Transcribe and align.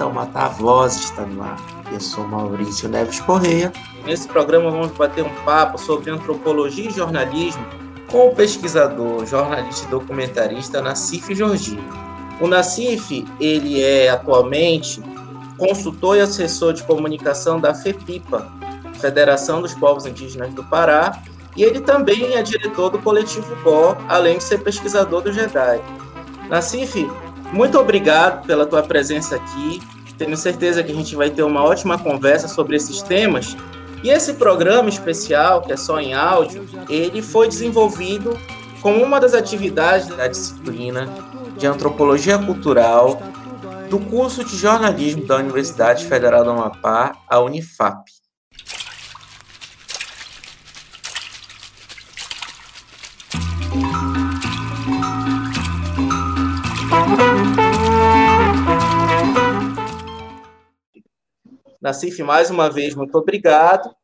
então 0.00 0.10
Matar 0.10 0.48
Voz 0.54 0.96
está 0.96 1.26
no 1.26 1.42
ar. 1.42 1.58
Eu 1.92 2.00
sou 2.00 2.26
Maurício 2.26 2.88
Neves 2.88 3.20
Correia. 3.20 3.70
Nesse 4.06 4.26
programa 4.26 4.70
vamos 4.70 4.92
bater 4.92 5.22
um 5.22 5.44
papo 5.44 5.76
sobre 5.76 6.10
antropologia 6.10 6.88
e 6.88 6.90
jornalismo 6.90 7.62
com 8.10 8.28
o 8.28 8.34
pesquisador, 8.34 9.26
jornalista 9.26 9.86
e 9.86 9.90
documentarista 9.90 10.80
Nassif 10.80 11.34
Jorginho. 11.34 11.84
O 12.40 12.48
Nassif, 12.48 13.26
ele 13.38 13.82
é 13.82 14.08
atualmente 14.08 15.02
consultor 15.58 16.16
e 16.16 16.20
assessor 16.20 16.72
de 16.72 16.82
comunicação 16.84 17.60
da 17.60 17.74
FEPIPA, 17.74 18.50
Federação 18.94 19.60
dos 19.60 19.74
Povos 19.74 20.06
Indígenas 20.06 20.54
do 20.54 20.64
Pará, 20.64 21.22
e 21.54 21.62
ele 21.62 21.78
também 21.78 22.36
é 22.36 22.42
diretor 22.42 22.88
do 22.88 22.98
coletivo 23.00 23.54
GO, 23.62 23.94
além 24.08 24.38
de 24.38 24.44
ser 24.44 24.62
pesquisador 24.62 25.20
do 25.20 25.30
JEDAI. 25.30 25.78
Nassif, 26.48 27.06
muito 27.52 27.78
obrigado 27.78 28.46
pela 28.46 28.66
tua 28.66 28.82
presença 28.82 29.36
aqui. 29.36 29.80
Tenho 30.16 30.36
certeza 30.36 30.82
que 30.82 30.92
a 30.92 30.94
gente 30.94 31.16
vai 31.16 31.30
ter 31.30 31.42
uma 31.42 31.64
ótima 31.64 31.98
conversa 31.98 32.46
sobre 32.46 32.76
esses 32.76 33.02
temas. 33.02 33.56
E 34.02 34.10
esse 34.10 34.34
programa 34.34 34.88
especial, 34.88 35.62
que 35.62 35.72
é 35.72 35.76
só 35.76 36.00
em 36.00 36.14
áudio, 36.14 36.66
ele 36.88 37.22
foi 37.22 37.48
desenvolvido 37.48 38.38
como 38.80 39.02
uma 39.02 39.20
das 39.20 39.34
atividades 39.34 40.08
da 40.08 40.26
disciplina 40.26 41.08
de 41.56 41.66
Antropologia 41.66 42.38
Cultural 42.38 43.20
do 43.90 43.98
curso 43.98 44.44
de 44.44 44.56
jornalismo 44.56 45.26
da 45.26 45.36
Universidade 45.36 46.06
Federal 46.06 46.44
do 46.44 46.50
Amapá, 46.50 47.16
a 47.28 47.40
Unifap. 47.40 48.19
Nassif, 61.80 62.22
mais 62.22 62.50
uma 62.50 62.70
vez, 62.70 62.94
muito 62.94 63.16
obrigado. 63.16 63.94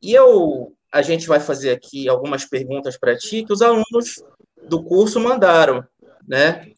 E 0.00 0.12
eu, 0.12 0.72
a 0.92 1.02
gente 1.02 1.26
vai 1.26 1.40
fazer 1.40 1.70
aqui 1.70 2.08
algumas 2.08 2.44
perguntas 2.44 2.96
para 2.96 3.16
ti 3.16 3.44
que 3.44 3.52
os 3.52 3.62
alunos 3.62 4.22
do 4.68 4.82
curso 4.82 5.18
mandaram, 5.18 5.84
né? 6.26 6.70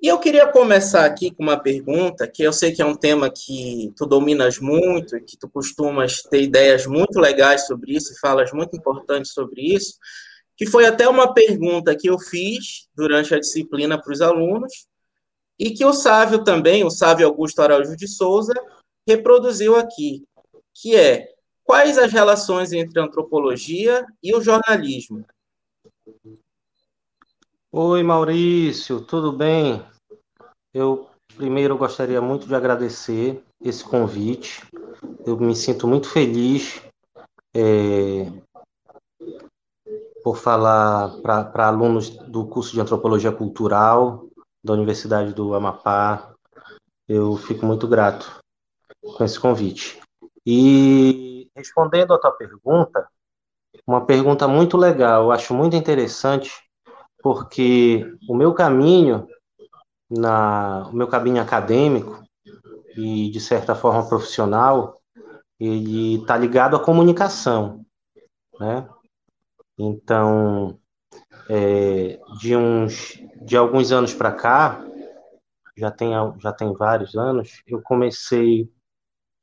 E 0.00 0.08
eu 0.08 0.18
queria 0.18 0.48
começar 0.48 1.04
aqui 1.04 1.30
com 1.30 1.44
uma 1.44 1.56
pergunta, 1.56 2.26
que 2.26 2.42
eu 2.42 2.52
sei 2.52 2.72
que 2.72 2.82
é 2.82 2.84
um 2.84 2.96
tema 2.96 3.30
que 3.30 3.92
tu 3.96 4.04
dominas 4.04 4.58
muito, 4.58 5.20
que 5.20 5.36
tu 5.38 5.48
costumas 5.48 6.22
ter 6.22 6.42
ideias 6.42 6.86
muito 6.86 7.20
legais 7.20 7.66
sobre 7.66 7.94
isso, 7.94 8.12
e 8.12 8.18
falas 8.18 8.52
muito 8.52 8.76
importantes 8.76 9.32
sobre 9.32 9.62
isso, 9.62 9.94
que 10.56 10.66
foi 10.66 10.86
até 10.86 11.08
uma 11.08 11.32
pergunta 11.32 11.96
que 11.96 12.10
eu 12.10 12.18
fiz 12.18 12.88
durante 12.96 13.32
a 13.32 13.38
disciplina 13.38 14.00
para 14.00 14.12
os 14.12 14.20
alunos, 14.20 14.86
e 15.62 15.70
que 15.70 15.84
o 15.84 15.92
Sávio 15.92 16.42
também, 16.42 16.82
o 16.82 16.90
Sávio 16.90 17.24
Augusto 17.24 17.62
Araújo 17.62 17.96
de 17.96 18.08
Souza, 18.08 18.52
reproduziu 19.08 19.76
aqui, 19.76 20.24
que 20.74 20.96
é 20.96 21.28
quais 21.62 21.96
as 21.96 22.12
relações 22.12 22.72
entre 22.72 22.98
a 22.98 23.04
antropologia 23.04 24.04
e 24.20 24.34
o 24.34 24.40
jornalismo? 24.40 25.24
Oi, 27.70 28.02
Maurício, 28.02 29.02
tudo 29.02 29.30
bem? 29.30 29.80
Eu 30.74 31.08
primeiro 31.36 31.78
gostaria 31.78 32.20
muito 32.20 32.48
de 32.48 32.56
agradecer 32.56 33.40
esse 33.64 33.84
convite. 33.84 34.66
Eu 35.24 35.38
me 35.38 35.54
sinto 35.54 35.86
muito 35.86 36.08
feliz 36.08 36.82
é, 37.54 38.26
por 40.24 40.36
falar 40.36 41.20
para 41.22 41.68
alunos 41.68 42.10
do 42.10 42.48
curso 42.48 42.72
de 42.72 42.80
Antropologia 42.80 43.30
Cultural 43.30 44.26
da 44.62 44.72
Universidade 44.72 45.34
do 45.34 45.54
Amapá. 45.54 46.34
Eu 47.08 47.36
fico 47.36 47.66
muito 47.66 47.88
grato 47.88 48.40
com 49.16 49.24
esse 49.24 49.38
convite. 49.38 50.00
E 50.46 51.50
respondendo 51.54 52.14
a 52.14 52.18
tua 52.18 52.32
pergunta, 52.32 53.08
uma 53.86 54.04
pergunta 54.04 54.46
muito 54.46 54.76
legal, 54.76 55.24
eu 55.24 55.32
acho 55.32 55.54
muito 55.54 55.76
interessante, 55.76 56.52
porque 57.22 58.04
o 58.28 58.34
meu 58.34 58.52
caminho, 58.54 59.26
na, 60.10 60.88
o 60.88 60.92
meu 60.94 61.08
caminho 61.08 61.40
acadêmico 61.40 62.22
e, 62.96 63.30
de 63.30 63.40
certa 63.40 63.74
forma, 63.74 64.08
profissional, 64.08 65.00
ele 65.58 66.20
está 66.20 66.36
ligado 66.36 66.76
à 66.76 66.80
comunicação, 66.80 67.84
né? 68.58 68.88
Então, 69.78 70.78
é, 71.54 72.18
de 72.40 72.56
uns 72.56 73.20
de 73.42 73.58
alguns 73.58 73.92
anos 73.92 74.14
para 74.14 74.32
cá, 74.32 74.82
já 75.76 75.90
tem 75.90 76.12
já 76.40 76.50
tem 76.50 76.72
vários 76.72 77.14
anos, 77.14 77.62
eu 77.66 77.82
comecei 77.82 78.72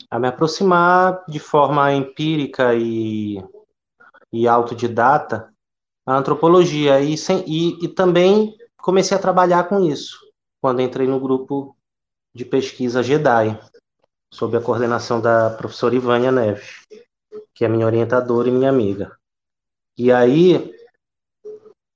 a 0.10 0.18
me 0.18 0.28
aproximar 0.28 1.24
de 1.28 1.38
forma 1.38 1.94
empírica 1.94 2.74
e, 2.74 3.38
e 4.34 4.48
autodidata 4.48 5.54
a 6.04 6.18
antropologia 6.18 7.00
e, 7.00 7.16
sem, 7.16 7.44
e, 7.46 7.86
e 7.86 7.88
também 7.88 8.58
comecei 8.78 9.16
a 9.16 9.22
trabalhar 9.22 9.66
com 9.66 9.80
isso 9.86 10.18
quando 10.60 10.82
entrei 10.82 11.06
no 11.08 11.20
grupo 11.20 11.78
de 12.34 12.44
pesquisa 12.44 13.04
JEDAI, 13.04 13.60
sob 14.34 14.58
a 14.58 14.62
coordenação 14.62 15.22
da 15.22 15.52
professora 15.52 15.96
Ivânia 15.96 16.32
Neves, 16.32 16.88
que 17.54 17.64
é 17.64 17.68
minha 17.68 17.86
orientadora 17.86 18.50
e 18.50 18.52
minha 18.52 18.70
amiga. 18.70 19.16
E 19.96 20.12
aí 20.12 20.74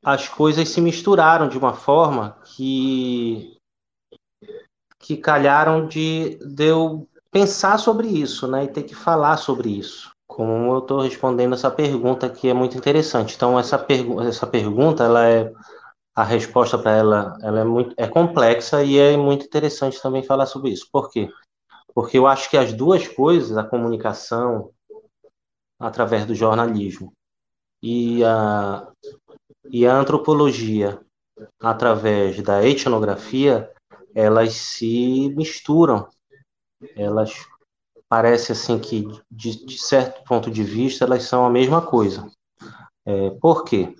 as 0.03 0.27
coisas 0.27 0.69
se 0.69 0.81
misturaram 0.81 1.47
de 1.47 1.57
uma 1.57 1.73
forma 1.73 2.37
que 2.43 3.57
que 4.99 5.17
calharam 5.17 5.85
de, 5.85 6.37
de 6.37 6.65
eu 6.65 7.07
pensar 7.29 7.77
sobre 7.77 8.07
isso, 8.07 8.47
né, 8.47 8.63
e 8.63 8.69
ter 8.69 8.83
que 8.83 8.95
falar 8.95 9.35
sobre 9.35 9.69
isso. 9.69 10.11
Como 10.25 10.71
eu 10.71 10.79
estou 10.79 11.01
respondendo 11.01 11.53
essa 11.55 11.69
pergunta 11.69 12.29
que 12.29 12.47
é 12.47 12.53
muito 12.53 12.77
interessante. 12.77 13.35
Então 13.35 13.59
essa, 13.59 13.77
pergu 13.77 14.21
essa 14.21 14.47
pergunta, 14.47 15.03
ela 15.03 15.27
é 15.27 15.51
a 16.15 16.23
resposta 16.23 16.77
para 16.77 16.91
ela, 16.91 17.37
ela 17.41 17.59
é 17.59 17.63
muito 17.65 17.93
é 17.97 18.07
complexa 18.07 18.83
e 18.83 18.97
é 18.97 19.17
muito 19.17 19.45
interessante 19.45 20.01
também 20.01 20.23
falar 20.23 20.45
sobre 20.45 20.71
isso. 20.71 20.87
Por 20.91 21.09
quê? 21.09 21.29
Porque 21.93 22.17
eu 22.17 22.25
acho 22.25 22.49
que 22.49 22.57
as 22.57 22.71
duas 22.71 23.07
coisas, 23.07 23.57
a 23.57 23.63
comunicação 23.63 24.71
através 25.79 26.25
do 26.25 26.33
jornalismo 26.33 27.11
e 27.81 28.23
a, 28.23 28.87
e 29.69 29.85
a 29.85 29.95
antropologia, 29.95 30.99
através 31.59 32.41
da 32.41 32.65
etnografia, 32.65 33.71
elas 34.13 34.53
se 34.53 35.33
misturam. 35.35 36.07
Elas 36.95 37.33
parece 38.07 38.51
assim 38.51 38.77
que, 38.77 39.07
de, 39.31 39.65
de, 39.65 39.77
certo 39.77 40.23
ponto 40.23 40.51
de 40.51 40.63
vista, 40.63 41.05
elas 41.05 41.23
são 41.23 41.45
a 41.45 41.49
mesma 41.49 41.81
coisa. 41.81 42.29
É, 43.05 43.31
por 43.31 43.63
quê? 43.63 43.95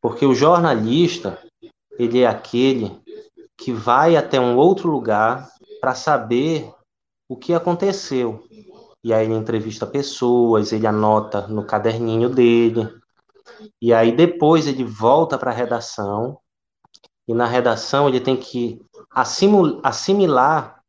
Porque 0.00 0.26
o 0.26 0.34
jornalista, 0.34 1.42
ele 1.98 2.20
é 2.20 2.26
aquele 2.26 3.00
que 3.56 3.72
vai 3.72 4.16
até 4.16 4.38
um 4.38 4.56
outro 4.56 4.90
lugar 4.90 5.50
para 5.80 5.94
saber 5.94 6.70
o 7.28 7.36
que 7.36 7.52
aconteceu, 7.52 8.46
e 9.02 9.12
aí 9.12 9.26
ele 9.26 9.34
entrevista 9.34 9.86
pessoas, 9.86 10.72
ele 10.72 10.86
anota 10.86 11.46
no 11.46 11.64
caderninho 11.64 12.28
dele, 12.28 12.88
e 13.80 13.92
aí 13.92 14.12
depois 14.12 14.66
ele 14.66 14.84
volta 14.84 15.38
para 15.38 15.50
a 15.50 15.54
redação, 15.54 16.38
e 17.26 17.34
na 17.34 17.46
redação 17.46 18.08
ele 18.08 18.20
tem 18.20 18.36
que 18.36 18.80
assimilar 19.82 20.82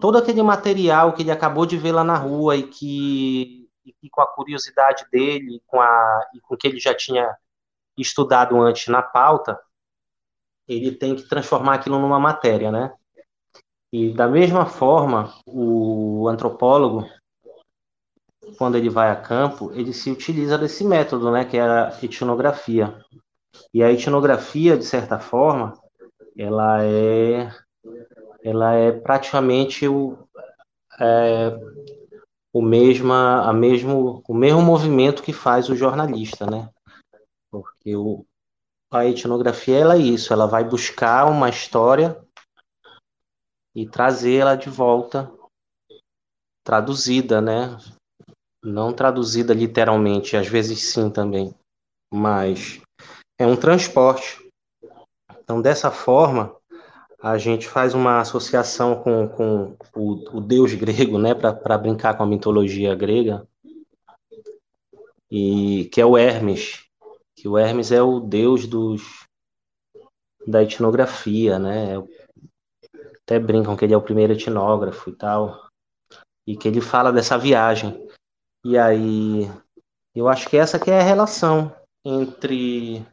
todo 0.00 0.18
aquele 0.18 0.42
material 0.42 1.12
que 1.12 1.22
ele 1.22 1.30
acabou 1.30 1.66
de 1.66 1.76
ver 1.76 1.92
lá 1.92 2.04
na 2.04 2.16
rua 2.16 2.56
e 2.56 2.62
que, 2.64 3.68
e 4.02 4.10
com 4.10 4.20
a 4.20 4.26
curiosidade 4.26 5.06
dele, 5.10 5.62
com 5.66 5.80
a 5.80 6.30
e 6.34 6.40
com 6.40 6.56
que 6.56 6.66
ele 6.66 6.78
já 6.78 6.94
tinha 6.94 7.36
estudado 7.96 8.60
antes 8.60 8.88
na 8.88 9.02
pauta, 9.02 9.58
ele 10.66 10.92
tem 10.92 11.14
que 11.16 11.28
transformar 11.28 11.74
aquilo 11.74 11.98
numa 11.98 12.18
matéria, 12.18 12.70
né? 12.70 12.92
E 13.92 14.12
da 14.12 14.26
mesma 14.26 14.66
forma, 14.66 15.32
o 15.46 16.28
antropólogo 16.28 17.08
quando 18.56 18.76
ele 18.76 18.88
vai 18.88 19.10
a 19.10 19.16
campo, 19.16 19.72
ele 19.72 19.92
se 19.92 20.10
utiliza 20.10 20.58
desse 20.58 20.84
método, 20.84 21.30
né, 21.30 21.44
que 21.44 21.56
é 21.56 21.62
a 21.62 21.96
etnografia. 22.02 22.96
E 23.72 23.82
a 23.82 23.92
etnografia, 23.92 24.76
de 24.76 24.84
certa 24.84 25.18
forma, 25.18 25.78
ela 26.36 26.84
é, 26.84 27.50
ela 28.42 28.74
é 28.74 28.92
praticamente 28.92 29.86
o, 29.86 30.18
é, 31.00 31.56
o, 32.52 32.62
mesma, 32.62 33.48
a 33.48 33.52
mesmo, 33.52 34.22
o 34.28 34.34
mesmo 34.34 34.62
movimento 34.62 35.22
que 35.22 35.32
faz 35.32 35.68
o 35.68 35.76
jornalista, 35.76 36.46
né? 36.46 36.68
Porque 37.50 37.96
o, 37.96 38.24
a 38.90 39.06
etnografia 39.06 39.78
ela 39.78 39.94
é 39.94 39.98
isso, 39.98 40.32
ela 40.32 40.46
vai 40.46 40.64
buscar 40.64 41.26
uma 41.26 41.48
história 41.48 42.20
e 43.74 43.88
trazê-la 43.88 44.54
de 44.54 44.70
volta 44.70 45.32
traduzida, 46.64 47.40
né? 47.40 47.76
Não 48.64 48.92
traduzida 48.92 49.52
literalmente, 49.52 50.36
às 50.36 50.48
vezes 50.48 50.92
sim 50.92 51.10
também, 51.10 51.54
mas 52.12 52.80
é 53.38 53.46
um 53.46 53.56
transporte. 53.56 54.42
Então, 55.42 55.60
dessa 55.60 55.90
forma, 55.90 56.56
a 57.20 57.36
gente 57.36 57.68
faz 57.68 57.94
uma 57.94 58.20
associação 58.20 59.02
com, 59.02 59.28
com 59.28 59.76
o, 59.94 60.38
o 60.38 60.40
deus 60.40 60.72
grego, 60.74 61.18
né, 61.18 61.34
para 61.34 61.78
brincar 61.78 62.16
com 62.16 62.22
a 62.22 62.26
mitologia 62.26 62.94
grega, 62.94 63.46
e 65.30 65.88
que 65.92 66.00
é 66.00 66.06
o 66.06 66.16
Hermes, 66.16 66.84
que 67.36 67.48
o 67.48 67.58
Hermes 67.58 67.92
é 67.92 68.02
o 68.02 68.20
deus 68.20 68.66
dos 68.66 69.26
da 70.46 70.62
etnografia, 70.62 71.58
né? 71.58 71.94
Até 73.22 73.38
brincam 73.38 73.76
que 73.76 73.84
ele 73.84 73.94
é 73.94 73.96
o 73.96 74.02
primeiro 74.02 74.34
etnógrafo 74.34 75.10
e 75.10 75.14
tal, 75.14 75.66
e 76.46 76.56
que 76.56 76.68
ele 76.68 76.80
fala 76.80 77.12
dessa 77.12 77.38
viagem. 77.38 78.06
E 78.64 78.78
aí, 78.78 79.50
eu 80.14 80.28
acho 80.28 80.48
que 80.48 80.56
essa 80.56 80.78
que 80.78 80.90
é 80.90 80.98
a 80.98 81.02
relação 81.02 81.74
entre 82.04 83.06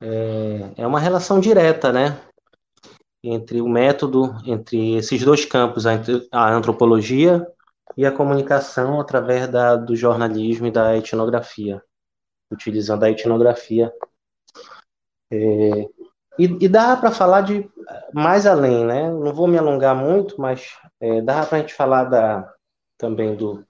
é, 0.00 0.74
é 0.76 0.86
uma 0.86 1.00
relação 1.00 1.40
direta, 1.40 1.92
né? 1.92 2.20
entre 3.24 3.60
o 3.62 3.68
método, 3.68 4.36
entre 4.44 4.96
esses 4.96 5.24
dois 5.24 5.46
campos, 5.46 5.86
a 5.86 6.50
antropologia 6.50 7.46
e 7.96 8.04
a 8.04 8.12
comunicação 8.12 9.00
através 9.00 9.48
da, 9.48 9.76
do 9.76 9.96
jornalismo 9.96 10.66
e 10.66 10.70
da 10.70 10.96
etnografia, 10.96 11.82
utilizando 12.52 13.04
a 13.04 13.10
etnografia. 13.10 13.90
É, 15.32 15.36
e, 16.38 16.44
e 16.44 16.68
dá 16.68 16.96
para 16.96 17.10
falar 17.10 17.40
de 17.40 17.68
mais 18.12 18.46
além, 18.46 18.84
né? 18.84 19.10
Não 19.10 19.32
vou 19.32 19.46
me 19.46 19.56
alongar 19.56 19.94
muito, 19.96 20.38
mas 20.38 20.76
é, 21.00 21.22
dá 21.22 21.46
para 21.46 21.58
a 21.58 21.60
gente 21.62 21.72
falar 21.72 22.04
da, 22.04 22.52
também 22.98 23.34
do 23.34 23.64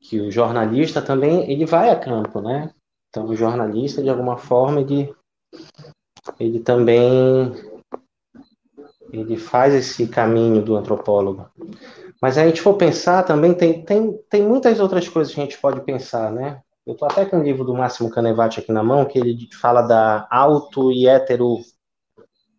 que 0.00 0.20
o 0.20 0.30
jornalista 0.30 1.02
também 1.02 1.50
ele 1.50 1.66
vai 1.66 1.90
a 1.90 1.98
campo, 1.98 2.40
né? 2.40 2.72
Então 3.08 3.26
o 3.26 3.36
jornalista 3.36 4.02
de 4.02 4.08
alguma 4.08 4.36
forma 4.36 4.80
ele 4.80 5.12
ele 6.38 6.60
também 6.60 7.52
ele 9.12 9.36
faz 9.36 9.74
esse 9.74 10.06
caminho 10.06 10.62
do 10.62 10.76
antropólogo. 10.76 11.44
Mas 12.20 12.38
a 12.38 12.46
gente 12.46 12.60
for 12.60 12.74
pensar 12.74 13.24
também, 13.24 13.54
tem, 13.54 13.82
tem, 13.84 14.16
tem 14.28 14.42
muitas 14.42 14.78
outras 14.78 15.08
coisas 15.08 15.34
que 15.34 15.40
a 15.40 15.44
gente 15.44 15.58
pode 15.58 15.80
pensar, 15.80 16.30
né? 16.30 16.60
Eu 16.86 16.92
estou 16.92 17.08
até 17.08 17.24
com 17.24 17.38
o 17.38 17.42
livro 17.42 17.64
do 17.64 17.74
Máximo 17.74 18.10
Canevati 18.10 18.60
aqui 18.60 18.70
na 18.72 18.82
mão, 18.82 19.06
que 19.06 19.18
ele 19.18 19.48
fala 19.60 19.80
da 19.82 20.26
auto 20.30 20.92
e 20.92 21.08
hetero 21.08 21.58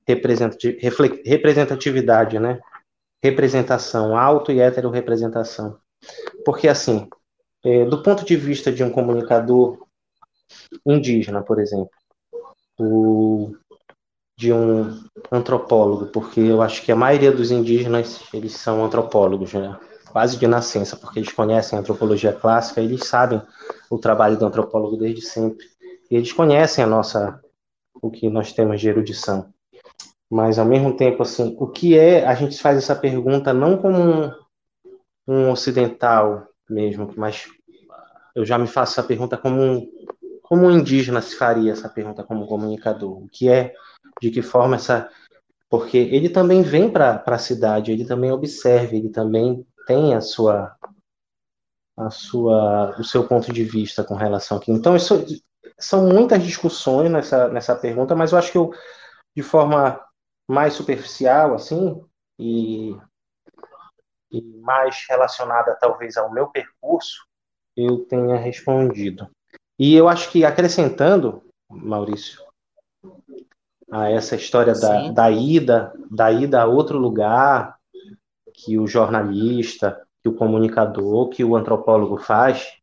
representatividade, 0.07 2.39
né? 2.39 2.59
Representação, 3.23 4.17
auto 4.17 4.51
e 4.51 4.59
hetero 4.59 4.89
representação. 4.89 5.77
Porque, 6.43 6.67
assim, 6.67 7.07
é, 7.63 7.85
do 7.85 8.01
ponto 8.01 8.25
de 8.25 8.35
vista 8.35 8.71
de 8.71 8.83
um 8.83 8.89
comunicador 8.89 9.85
indígena, 10.85 11.41
por 11.41 11.59
exemplo, 11.59 11.89
o, 12.79 13.55
de 14.37 14.51
um 14.51 14.99
antropólogo, 15.31 16.07
porque 16.07 16.39
eu 16.39 16.61
acho 16.61 16.81
que 16.81 16.91
a 16.91 16.95
maioria 16.95 17.31
dos 17.31 17.51
indígenas 17.51 18.21
eles 18.33 18.53
são 18.53 18.83
antropólogos, 18.83 19.53
né? 19.53 19.77
quase 20.11 20.37
de 20.37 20.45
nascença, 20.45 20.97
porque 20.97 21.19
eles 21.19 21.31
conhecem 21.31 21.77
a 21.77 21.81
antropologia 21.81 22.33
clássica, 22.33 22.81
eles 22.81 23.07
sabem 23.07 23.41
o 23.89 23.97
trabalho 23.97 24.37
do 24.37 24.45
antropólogo 24.45 24.97
desde 24.97 25.21
sempre, 25.21 25.65
e 26.09 26.15
eles 26.15 26.33
conhecem 26.33 26.83
a 26.83 26.87
nossa 26.87 27.41
o 28.01 28.09
que 28.09 28.29
nós 28.29 28.51
temos 28.51 28.81
de 28.81 28.89
erudição. 28.89 29.53
Mas 30.29 30.57
ao 30.57 30.65
mesmo 30.65 30.95
tempo, 30.95 31.23
assim, 31.23 31.55
o 31.59 31.67
que 31.67 31.97
é? 31.97 32.25
A 32.25 32.33
gente 32.33 32.59
faz 32.59 32.77
essa 32.77 32.95
pergunta 32.95 33.53
não 33.53 33.77
como 33.77 33.99
um, 33.99 34.31
um 35.27 35.51
ocidental 35.51 36.47
mesmo, 36.71 37.11
mas 37.17 37.47
eu 38.35 38.45
já 38.45 38.57
me 38.57 38.67
faço 38.67 38.93
essa 38.93 39.07
pergunta 39.07 39.37
como 39.37 39.61
um, 39.61 39.87
como 40.41 40.65
um 40.65 40.71
indígena 40.71 41.21
se 41.21 41.35
faria 41.35 41.71
essa 41.71 41.89
pergunta 41.89 42.23
como 42.23 42.47
comunicador. 42.47 43.23
O 43.23 43.27
que 43.29 43.49
é 43.49 43.73
de 44.21 44.31
que 44.31 44.41
forma 44.41 44.75
essa. 44.75 45.09
Porque 45.69 45.97
ele 45.97 46.29
também 46.29 46.61
vem 46.61 46.89
para 46.89 47.23
a 47.25 47.37
cidade, 47.37 47.91
ele 47.91 48.05
também 48.05 48.31
observa, 48.31 48.95
ele 48.95 49.09
também 49.09 49.65
tem 49.87 50.13
a 50.13 50.19
sua, 50.19 50.75
a 51.97 52.09
sua, 52.09 52.99
o 52.99 53.03
seu 53.03 53.25
ponto 53.25 53.53
de 53.53 53.63
vista 53.63 54.03
com 54.03 54.15
relação 54.15 54.57
aqui. 54.57 54.71
Então, 54.71 54.95
isso, 54.95 55.25
são 55.79 56.07
muitas 56.07 56.43
discussões 56.43 57.09
nessa, 57.09 57.47
nessa 57.47 57.75
pergunta, 57.75 58.15
mas 58.15 58.31
eu 58.31 58.37
acho 58.37 58.51
que 58.51 58.57
eu, 58.57 58.71
de 59.35 59.41
forma 59.41 59.99
mais 60.45 60.73
superficial, 60.73 61.53
assim, 61.53 62.03
e, 62.37 62.93
e 64.31 64.41
mais 64.41 65.05
relacionada 65.09 65.77
talvez 65.79 66.17
ao 66.17 66.31
meu 66.31 66.47
percurso, 66.47 67.25
eu 67.75 68.05
tenha 68.05 68.37
respondido. 68.37 69.29
E 69.77 69.95
eu 69.95 70.07
acho 70.07 70.31
que 70.31 70.45
acrescentando, 70.45 71.43
Maurício, 71.69 72.41
a 73.91 74.09
essa 74.09 74.35
história 74.35 74.73
da, 74.73 75.11
da 75.11 75.31
ida, 75.31 75.93
da 76.09 76.31
ida 76.31 76.61
a 76.61 76.65
outro 76.65 76.97
lugar 76.97 77.77
que 78.53 78.77
o 78.77 78.87
jornalista, 78.87 80.01
que 80.21 80.29
o 80.29 80.35
comunicador, 80.35 81.29
que 81.29 81.43
o 81.43 81.55
antropólogo 81.55 82.17
faz, 82.17 82.77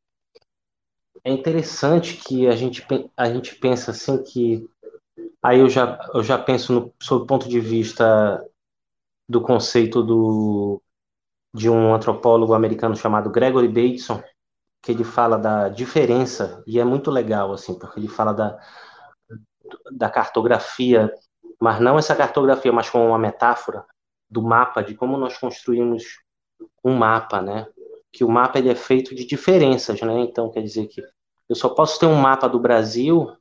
é 1.25 1.31
interessante 1.31 2.17
que 2.17 2.47
a 2.47 2.56
gente, 2.56 2.85
a 3.17 3.31
gente 3.31 3.55
pensa 3.55 3.91
assim 3.91 4.23
que 4.23 4.69
aí 5.43 5.61
eu 5.61 5.69
já, 5.69 5.99
eu 6.15 6.23
já 6.23 6.39
penso 6.39 6.73
no, 6.73 6.95
sob 7.00 7.23
o 7.23 7.27
ponto 7.27 7.49
de 7.49 7.61
vista 7.61 8.45
do 9.29 9.41
conceito 9.41 10.03
do, 10.03 10.83
de 11.53 11.69
um 11.69 11.95
antropólogo 11.95 12.55
americano 12.55 12.97
chamado 12.97 13.31
Gregory 13.31 13.69
Bateson, 13.69 14.23
que 14.83 14.93
ele 14.93 15.05
fala 15.05 15.37
da 15.37 15.69
diferença, 15.69 16.62
e 16.67 16.79
é 16.79 16.85
muito 16.85 17.11
legal, 17.11 17.53
assim, 17.53 17.79
porque 17.79 17.99
ele 17.99 18.09
fala 18.09 18.33
da, 18.33 18.59
da 19.93 20.09
cartografia, 20.09 21.12
mas 21.61 21.81
não 21.81 21.99
essa 21.99 22.15
cartografia, 22.15 22.73
mas 22.73 22.89
como 22.89 23.06
uma 23.06 23.19
metáfora 23.19 23.85
do 24.31 24.43
mapa, 24.43 24.83
de 24.83 24.95
como 24.95 25.17
nós 25.17 25.37
construímos 25.39 26.05
um 26.85 26.95
mapa, 26.95 27.41
né? 27.41 27.67
Que 28.12 28.25
o 28.25 28.29
mapa 28.29 28.59
ele 28.59 28.69
é 28.69 28.75
feito 28.75 29.15
de 29.15 29.25
diferenças, 29.25 30.00
né? 30.00 30.21
Então, 30.21 30.50
quer 30.50 30.62
dizer 30.62 30.87
que 30.87 31.03
eu 31.49 31.56
só 31.56 31.71
posso 31.71 31.99
ter 31.99 32.06
um 32.06 32.15
mapa 32.15 32.49
do 32.49 32.61
Brasil 32.61 33.33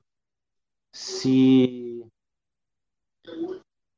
se 0.93 1.86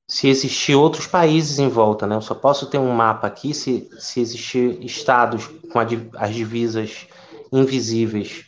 se 0.09 0.27
existir 0.27 0.73
outros 0.73 1.05
países 1.05 1.59
em 1.59 1.69
volta, 1.69 2.07
né? 2.07 2.15
Eu 2.15 2.21
só 2.21 2.33
posso 2.33 2.67
ter 2.67 2.79
um 2.79 2.91
mapa 2.91 3.27
aqui 3.27 3.53
se, 3.53 3.87
se 3.99 4.19
existir 4.19 4.83
estados 4.83 5.45
com 5.71 5.79
as 5.79 6.33
divisas 6.33 7.07
invisíveis. 7.53 8.45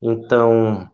Então, 0.00 0.88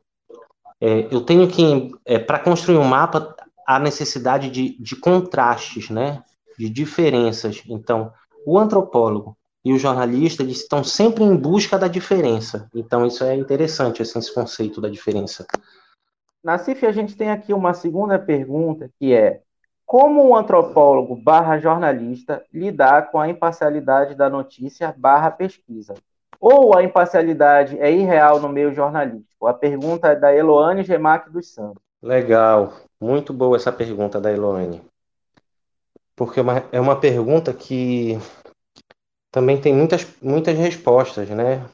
é, 0.80 1.06
eu 1.14 1.20
tenho 1.20 1.46
que, 1.46 1.92
é, 2.06 2.18
para 2.18 2.38
construir 2.38 2.78
um 2.78 2.84
mapa, 2.84 3.36
a 3.66 3.78
necessidade 3.78 4.48
de, 4.48 4.74
de 4.80 4.96
contrastes, 4.96 5.90
né? 5.90 6.24
de 6.58 6.70
diferenças. 6.70 7.62
Então, 7.68 8.10
o 8.46 8.58
antropólogo 8.58 9.36
e 9.62 9.74
o 9.74 9.78
jornalista 9.78 10.42
eles 10.42 10.60
estão 10.60 10.82
sempre 10.82 11.22
em 11.22 11.36
busca 11.36 11.78
da 11.78 11.88
diferença. 11.88 12.70
Então, 12.74 13.06
isso 13.06 13.22
é 13.22 13.36
interessante, 13.36 14.00
assim, 14.00 14.18
esse 14.18 14.32
conceito 14.32 14.80
da 14.80 14.88
diferença. 14.88 15.46
Nassif, 16.42 16.86
a 16.86 16.92
gente 16.92 17.14
tem 17.14 17.30
aqui 17.30 17.52
uma 17.52 17.74
segunda 17.74 18.18
pergunta, 18.18 18.90
que 18.98 19.12
é 19.12 19.42
como 19.88 20.22
um 20.22 20.36
antropólogo 20.36 21.16
barra 21.16 21.58
jornalista 21.58 22.44
lidar 22.52 23.10
com 23.10 23.18
a 23.18 23.26
imparcialidade 23.26 24.14
da 24.14 24.28
notícia 24.28 24.94
barra 24.94 25.30
pesquisa? 25.30 25.94
Ou 26.38 26.76
a 26.76 26.82
imparcialidade 26.82 27.78
é 27.80 27.90
irreal 27.90 28.38
no 28.38 28.50
meio 28.50 28.74
jornalístico? 28.74 29.46
A 29.46 29.54
pergunta 29.54 30.08
é 30.08 30.14
da 30.14 30.32
Eloane 30.32 30.84
Gemac 30.84 31.30
dos 31.30 31.54
Santos. 31.54 31.82
Legal, 32.02 32.74
muito 33.00 33.32
boa 33.32 33.56
essa 33.56 33.72
pergunta 33.72 34.20
da 34.20 34.30
Eloane. 34.30 34.82
Porque 36.14 36.38
é 36.38 36.42
uma, 36.42 36.58
é 36.70 37.00
pergunta 37.00 37.54
que 37.54 38.18
também 39.32 39.58
tem 39.58 39.74
muitas, 39.74 40.06
muitas 40.20 40.56
respostas, 40.58 41.30
né? 41.30 41.64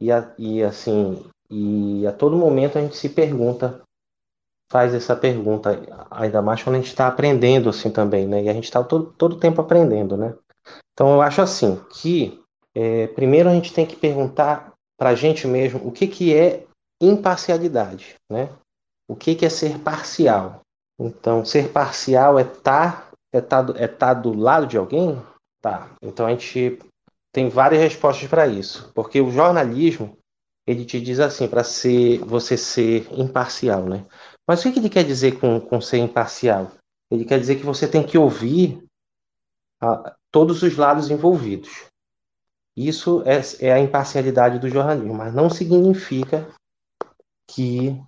E, 0.00 0.10
a, 0.10 0.26
e 0.38 0.62
assim, 0.62 1.22
e 1.50 2.06
a 2.06 2.12
todo 2.12 2.34
momento 2.34 2.78
a 2.78 2.80
gente 2.80 2.96
se 2.96 3.10
pergunta, 3.10 3.82
faz 4.70 4.94
essa 4.94 5.14
pergunta, 5.14 5.80
ainda 6.10 6.42
mais 6.42 6.62
quando 6.62 6.76
a 6.76 6.78
gente 6.78 6.88
está 6.88 7.06
aprendendo 7.06 7.68
assim 7.68 7.90
também, 7.90 8.26
né? 8.26 8.42
E 8.42 8.48
a 8.48 8.52
gente 8.52 8.64
está 8.64 8.82
todo, 8.82 9.12
todo 9.16 9.38
tempo 9.38 9.60
aprendendo, 9.60 10.16
né? 10.16 10.34
Então 10.92 11.14
eu 11.14 11.22
acho 11.22 11.40
assim 11.40 11.80
que 11.92 12.40
é, 12.74 13.06
primeiro 13.08 13.48
a 13.48 13.52
gente 13.52 13.72
tem 13.72 13.86
que 13.86 13.96
perguntar 13.96 14.72
para 14.98 15.10
a 15.10 15.14
gente 15.14 15.46
mesmo 15.46 15.86
o 15.86 15.92
que, 15.92 16.06
que 16.06 16.34
é 16.34 16.66
imparcialidade, 17.00 18.16
né? 18.30 18.48
O 19.08 19.14
que, 19.14 19.34
que 19.34 19.46
é 19.46 19.48
ser 19.48 19.78
parcial? 19.78 20.60
Então, 20.98 21.44
ser 21.44 21.70
parcial 21.70 22.38
é 22.38 22.42
estar 22.42 23.10
tá, 23.10 23.12
é 23.32 23.40
tá, 23.40 23.66
é 23.76 23.86
tá 23.86 24.14
do 24.14 24.32
lado 24.32 24.66
de 24.66 24.76
alguém? 24.76 25.22
Tá. 25.60 25.90
Então 26.02 26.26
a 26.26 26.30
gente 26.30 26.78
tem 27.32 27.48
várias 27.48 27.80
respostas 27.80 28.28
para 28.28 28.46
isso, 28.46 28.90
porque 28.94 29.20
o 29.20 29.30
jornalismo 29.30 30.16
ele 30.66 30.84
te 30.84 31.00
diz 31.00 31.20
assim 31.20 31.46
para 31.46 31.62
ser 31.62 32.18
você 32.20 32.56
ser 32.56 33.06
imparcial, 33.12 33.82
né? 33.84 34.04
Mas 34.46 34.64
o 34.64 34.72
que, 34.72 34.78
ele 34.78 34.88
quer 34.88 35.04
dizer 35.04 35.40
com, 35.40 35.60
com 35.60 35.80
ser 35.80 35.98
imparcial? 35.98 36.72
Ele 37.10 37.24
quer 37.24 37.40
dizer 37.40 37.56
que 37.56 37.64
você 37.64 37.88
tem 37.88 38.04
que 38.04 38.16
ouvir 38.16 38.82
a, 39.80 40.14
todos 40.30 40.62
os 40.62 40.76
lados 40.76 41.10
envolvidos. 41.10 41.86
Isso 42.76 43.22
é, 43.24 43.40
é 43.66 43.72
a 43.72 43.80
imparcialidade 43.80 44.58
do 44.58 44.68
jornalismo, 44.68 45.14
mas 45.14 45.34
não 45.34 45.48
significa 45.48 46.46
que 47.48 47.98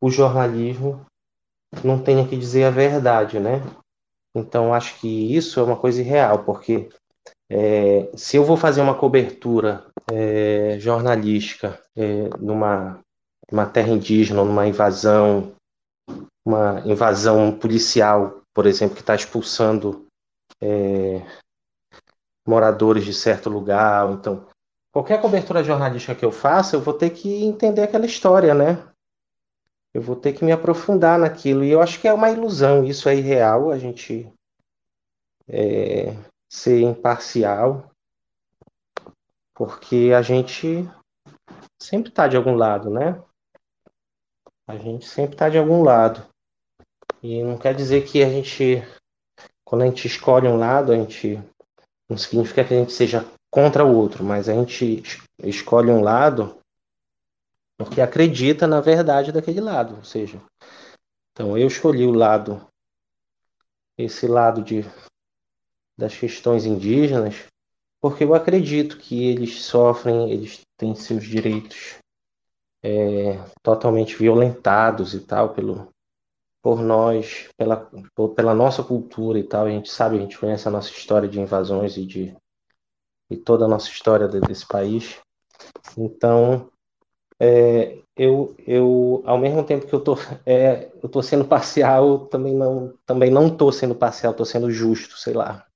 o 0.00 0.10
jornalismo 0.10 1.06
não 1.82 2.02
tenha 2.02 2.26
que 2.26 2.36
dizer 2.36 2.64
a 2.64 2.70
verdade, 2.70 3.40
né? 3.40 3.62
Então, 4.34 4.74
acho 4.74 4.98
que 4.98 5.34
isso 5.34 5.60
é 5.60 5.62
uma 5.62 5.76
coisa 5.76 6.00
irreal, 6.00 6.44
porque 6.44 6.88
é, 7.50 8.10
se 8.16 8.36
eu 8.36 8.44
vou 8.44 8.56
fazer 8.56 8.80
uma 8.80 8.94
cobertura 8.94 9.86
é, 10.10 10.78
jornalística 10.78 11.80
é, 11.96 12.28
numa, 12.38 13.00
numa 13.50 13.66
terra 13.66 13.90
indígena, 13.90 14.44
numa 14.44 14.66
invasão, 14.66 15.52
uma 16.44 16.80
invasão 16.86 17.56
policial, 17.56 18.42
por 18.54 18.66
exemplo, 18.66 18.94
que 18.94 19.00
está 19.00 19.14
expulsando 19.14 20.06
é, 20.60 21.24
moradores 22.46 23.04
de 23.04 23.14
certo 23.14 23.48
lugar, 23.48 24.10
então 24.12 24.46
qualquer 24.92 25.20
cobertura 25.20 25.64
jornalística 25.64 26.14
que 26.14 26.24
eu 26.24 26.32
faça, 26.32 26.76
eu 26.76 26.80
vou 26.80 26.94
ter 26.94 27.10
que 27.10 27.44
entender 27.44 27.82
aquela 27.82 28.06
história, 28.06 28.54
né? 28.54 28.86
Eu 29.94 30.02
vou 30.02 30.16
ter 30.16 30.32
que 30.32 30.44
me 30.44 30.52
aprofundar 30.52 31.18
naquilo. 31.18 31.64
E 31.64 31.70
eu 31.70 31.80
acho 31.80 32.00
que 32.00 32.08
é 32.08 32.12
uma 32.12 32.30
ilusão, 32.30 32.84
isso 32.84 33.08
é 33.08 33.16
irreal, 33.16 33.70
a 33.70 33.78
gente 33.78 34.30
é, 35.48 36.16
ser 36.50 36.80
imparcial, 36.80 37.90
porque 39.54 40.12
a 40.16 40.22
gente 40.22 40.88
sempre 41.80 42.10
está 42.10 42.26
de 42.26 42.36
algum 42.36 42.54
lado, 42.54 42.90
né? 42.90 43.22
A 44.66 44.76
gente 44.76 45.06
sempre 45.06 45.34
está 45.34 45.48
de 45.48 45.58
algum 45.58 45.82
lado. 45.82 46.26
E 47.22 47.42
não 47.42 47.56
quer 47.56 47.74
dizer 47.74 48.04
que 48.04 48.22
a 48.22 48.28
gente, 48.28 48.82
quando 49.64 49.82
a 49.82 49.86
gente 49.86 50.06
escolhe 50.06 50.48
um 50.48 50.58
lado, 50.58 50.92
a 50.92 50.96
gente 50.96 51.40
não 52.08 52.18
significa 52.18 52.64
que 52.64 52.74
a 52.74 52.78
gente 52.78 52.92
seja 52.92 53.24
contra 53.50 53.84
o 53.84 53.94
outro, 53.94 54.24
mas 54.24 54.48
a 54.48 54.54
gente 54.54 55.02
escolhe 55.38 55.90
um 55.90 56.02
lado 56.02 56.58
porque 57.76 58.00
acredita 58.00 58.66
na 58.66 58.80
verdade 58.80 59.32
daquele 59.32 59.60
lado, 59.60 59.96
ou 59.96 60.04
seja, 60.04 60.40
então 61.32 61.56
eu 61.56 61.66
escolhi 61.66 62.06
o 62.06 62.12
lado 62.12 62.66
esse 63.96 64.26
lado 64.26 64.62
de 64.62 64.84
das 65.96 66.16
questões 66.16 66.64
indígenas, 66.64 67.44
porque 68.00 68.24
eu 68.24 68.34
acredito 68.34 68.98
que 68.98 69.28
eles 69.28 69.62
sofrem, 69.62 70.30
eles 70.32 70.62
têm 70.76 70.94
seus 70.94 71.24
direitos 71.24 71.96
é, 72.82 73.38
totalmente 73.62 74.16
violentados 74.16 75.14
e 75.14 75.20
tal 75.20 75.54
pelo 75.54 75.91
por 76.62 76.80
nós, 76.80 77.48
pela, 77.56 77.90
por, 78.14 78.30
pela 78.30 78.54
nossa 78.54 78.82
cultura 78.82 79.38
e 79.38 79.44
tal. 79.44 79.66
A 79.66 79.70
gente 79.70 79.90
sabe, 79.90 80.16
a 80.16 80.20
gente 80.20 80.38
conhece 80.38 80.68
a 80.68 80.70
nossa 80.70 80.90
história 80.90 81.28
de 81.28 81.40
invasões 81.40 81.96
e 81.96 82.06
de 82.06 82.36
e 83.30 83.36
toda 83.36 83.64
a 83.64 83.68
nossa 83.68 83.88
história 83.88 84.28
desse 84.28 84.66
país. 84.66 85.18
Então, 85.96 86.70
é, 87.40 87.98
eu, 88.16 88.54
eu, 88.66 89.22
ao 89.24 89.38
mesmo 89.38 89.64
tempo 89.64 89.86
que 89.86 89.94
eu 89.94 90.00
tô, 90.00 90.16
é, 90.44 90.90
eu 91.02 91.08
tô 91.08 91.22
sendo 91.22 91.44
parcial, 91.48 92.26
também 92.26 92.54
não, 92.54 92.94
também 93.06 93.30
não 93.30 93.54
tô 93.54 93.72
sendo 93.72 93.94
parcial, 93.94 94.34
tô 94.34 94.44
sendo 94.44 94.70
justo, 94.70 95.16
sei 95.16 95.32
lá. 95.32 95.66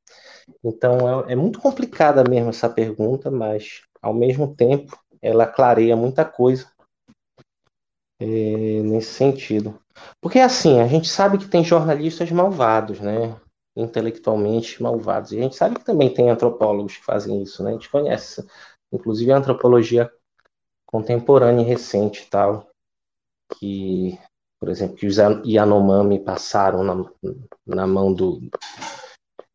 Então, 0.63 1.25
é, 1.25 1.33
é 1.33 1.37
muito 1.37 1.59
complicada 1.59 2.23
mesmo 2.29 2.51
essa 2.51 2.69
pergunta, 2.69 3.31
mas 3.31 3.83
ao 4.03 4.15
mesmo 4.15 4.55
tempo 4.55 4.97
ela 5.23 5.47
clareia 5.47 5.97
muita 5.97 6.25
coisa 6.25 6.71
é, 8.21 8.27
nesse 8.83 9.15
sentido. 9.15 9.79
Porque 10.21 10.39
assim, 10.39 10.81
a 10.81 10.87
gente 10.87 11.09
sabe 11.09 11.39
que 11.39 11.49
tem 11.49 11.65
jornalistas 11.65 12.31
malvados, 12.31 13.01
né? 13.01 13.35
intelectualmente 13.77 14.83
malvados. 14.83 15.33
E 15.33 15.39
a 15.39 15.43
gente 15.43 15.55
sabe 15.55 15.77
que 15.77 15.85
também 15.85 16.13
tem 16.13 16.31
antropólogos 16.31 16.97
que 16.97 17.05
fazem 17.05 17.43
isso, 17.43 17.63
né? 17.63 17.71
A 17.71 17.73
gente 17.75 17.91
conhece, 17.91 18.45
inclusive 18.91 19.31
a 19.31 19.37
antropologia 19.37 20.11
contemporânea 20.87 21.63
e 21.63 21.67
recente 21.67 22.25
e 22.25 22.31
tal, 22.31 22.71
que, 23.59 24.19
por 24.59 24.71
exemplo, 24.71 24.97
que 24.97 25.07
os 25.07 25.17
Yanomami 25.17 26.19
passaram 26.19 26.83
na, 26.83 27.11
na 27.67 27.87
mão 27.87 28.13
do, 28.13 28.41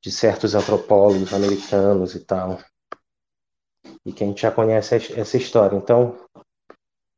de 0.02 0.12
certos 0.12 0.54
antropólogos 0.54 1.34
americanos 1.34 2.14
e 2.14 2.20
tal, 2.20 2.60
e 4.06 4.14
que 4.14 4.24
a 4.24 4.28
gente 4.28 4.42
já 4.42 4.52
conhece 4.52 4.96
essa 5.20 5.38
história. 5.38 5.76
Então, 5.76 6.16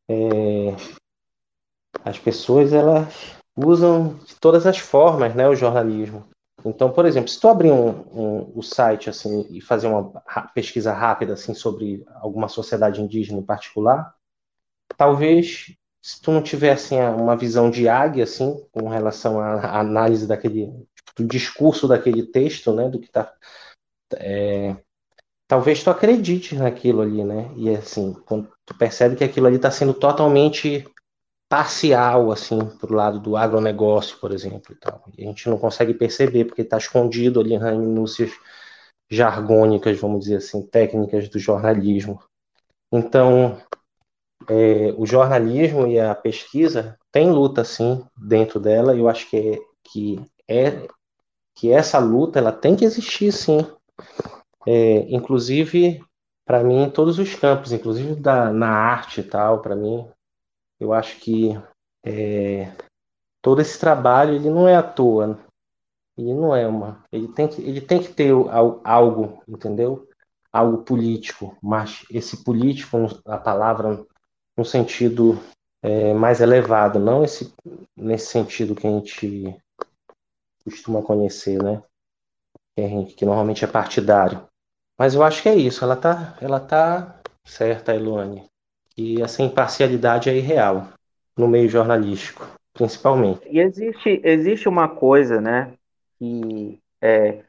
é, 0.10 0.76
as 2.04 2.20
pessoas 2.20 2.74
elas 2.74 3.36
usam 3.56 4.16
de 4.26 4.36
todas 4.36 4.66
as 4.66 4.78
formas, 4.78 5.36
né, 5.36 5.48
o 5.48 5.56
jornalismo. 5.56 6.26
Então, 6.66 6.92
por 6.92 7.06
exemplo, 7.06 7.30
se 7.30 7.40
tu 7.40 7.48
abrir 7.48 7.72
um, 7.72 7.90
um, 8.12 8.54
um 8.58 8.62
site 8.62 9.10
assim 9.10 9.46
e 9.50 9.62
fazer 9.62 9.88
uma 9.88 10.12
pesquisa 10.54 10.94
rápida 10.94 11.34
assim 11.34 11.54
sobre 11.54 12.04
alguma 12.16 12.48
sociedade 12.48 13.02
indígena 13.02 13.40
em 13.40 13.46
particular, 13.46 14.14
talvez 14.98 15.76
se 16.02 16.22
tu 16.22 16.32
não 16.32 16.42
tiver 16.42 16.72
assim 16.72 17.00
uma 17.00 17.36
visão 17.36 17.70
de 17.70 17.88
águia 17.88 18.24
assim 18.24 18.66
com 18.72 18.90
relação 18.90 19.40
à 19.40 19.80
análise 19.80 20.28
daquele 20.28 20.72
do 21.16 21.26
discurso 21.26 21.88
daquele 21.88 22.24
texto, 22.24 22.74
né, 22.74 22.90
do 22.90 23.00
que 23.00 23.08
está 23.08 23.34
é, 24.16 24.76
talvez 25.48 25.84
tu 25.84 25.90
acredite 25.90 26.56
naquilo 26.56 27.02
ali, 27.02 27.24
né? 27.24 27.52
E 27.56 27.70
assim, 27.70 28.14
quando 28.26 28.50
tu 28.66 28.76
percebe 28.78 29.16
que 29.16 29.24
aquilo 29.24 29.48
ali 29.48 29.58
está 29.58 29.70
sendo 29.70 29.94
totalmente 29.94 30.86
parcial, 31.54 32.32
assim, 32.32 32.66
pro 32.80 32.96
lado 32.96 33.20
do 33.20 33.38
agronegócio, 33.38 34.18
por 34.18 34.32
exemplo. 34.32 34.74
E, 34.74 34.76
tal. 34.76 35.04
a 35.06 35.22
gente 35.22 35.48
não 35.48 35.60
consegue 35.60 35.94
perceber, 35.94 36.46
porque 36.46 36.64
está 36.64 36.80
escondido 36.80 37.40
ali 37.40 37.60
nas 37.60 37.78
minúcias 37.78 38.32
jargônicas, 39.08 40.00
vamos 40.00 40.22
dizer 40.22 40.38
assim, 40.38 40.66
técnicas 40.66 41.30
do 41.30 41.38
jornalismo. 41.38 42.20
Então, 42.92 43.62
é, 44.50 44.96
o 44.98 45.06
jornalismo 45.06 45.86
e 45.86 46.00
a 46.00 46.16
pesquisa 46.16 46.98
tem 47.12 47.30
luta, 47.30 47.64
sim, 47.64 48.04
dentro 48.18 48.60
dela, 48.60 48.96
e 48.96 49.00
eu 49.00 49.08
acho 49.08 49.30
que 49.30 49.38
é, 49.38 49.60
que, 49.84 50.26
é, 50.50 50.88
que 51.54 51.72
essa 51.72 52.00
luta 52.00 52.40
ela 52.40 52.52
tem 52.52 52.76
que 52.76 52.84
existir, 52.84 53.32
sim. 53.32 53.64
É, 54.66 55.06
inclusive, 55.08 56.04
para 56.48 56.64
mim, 56.64 56.82
em 56.82 56.90
todos 56.90 57.20
os 57.20 57.36
campos, 57.36 57.72
inclusive 57.72 58.16
da, 58.16 58.52
na 58.52 58.70
arte 58.70 59.22
e 59.22 59.24
tal, 59.24 59.62
para 59.62 59.76
mim, 59.76 60.04
eu 60.80 60.94
acho 60.94 61.20
que 61.20 61.58
é, 62.06 62.72
todo 63.42 63.62
esse 63.62 63.80
trabalho 63.80 64.36
ele 64.36 64.50
não 64.50 64.68
é 64.68 64.76
à 64.76 64.84
toa. 64.84 65.40
Ele 66.18 66.34
não 66.34 66.56
é 66.56 66.68
uma. 66.68 67.04
Ele 67.12 67.28
tem 67.28 67.48
que, 67.48 67.62
ele 67.62 67.82
tem 67.82 68.02
que 68.02 68.14
ter 68.14 68.32
algo, 68.84 69.42
entendeu? 69.48 70.08
Algo 70.52 70.84
político, 70.84 71.58
mas 71.62 72.06
esse 72.12 72.44
político, 72.44 72.98
a 73.26 73.38
palavra 73.38 74.06
no 74.56 74.64
sentido 74.64 75.40
é, 75.82 76.14
mais 76.14 76.42
elevado, 76.42 77.00
não 77.00 77.24
esse, 77.24 77.52
nesse 77.96 78.28
sentido 78.28 78.76
que 78.76 78.86
a 78.86 78.92
gente 78.92 79.60
costuma 80.64 81.02
conhecer, 81.02 81.62
né? 81.62 81.82
Que, 83.18 83.26
normalmente 83.26 83.66
é 83.66 83.68
partidário. 83.68 84.48
Mas 84.98 85.16
eu 85.16 85.24
acho 85.24 85.42
que 85.42 85.50
é 85.50 85.56
isso. 85.56 85.84
Ela 85.84 85.96
tá, 85.96 86.38
ela 86.40 86.60
tá 86.60 87.20
certa, 87.44 87.96
Eluane 87.96 88.53
que 88.96 89.22
essa 89.22 89.42
imparcialidade 89.42 90.30
é 90.30 90.36
irreal 90.36 90.90
no 91.38 91.48
meio 91.48 91.68
jornalístico, 91.70 92.48
principalmente. 92.74 93.42
E 93.50 93.60
existe, 93.60 94.22
existe 94.24 94.70
uma 94.70 94.88
coisa, 94.88 95.42
né, 95.42 95.72
que 96.20 96.80
é, 97.02 97.40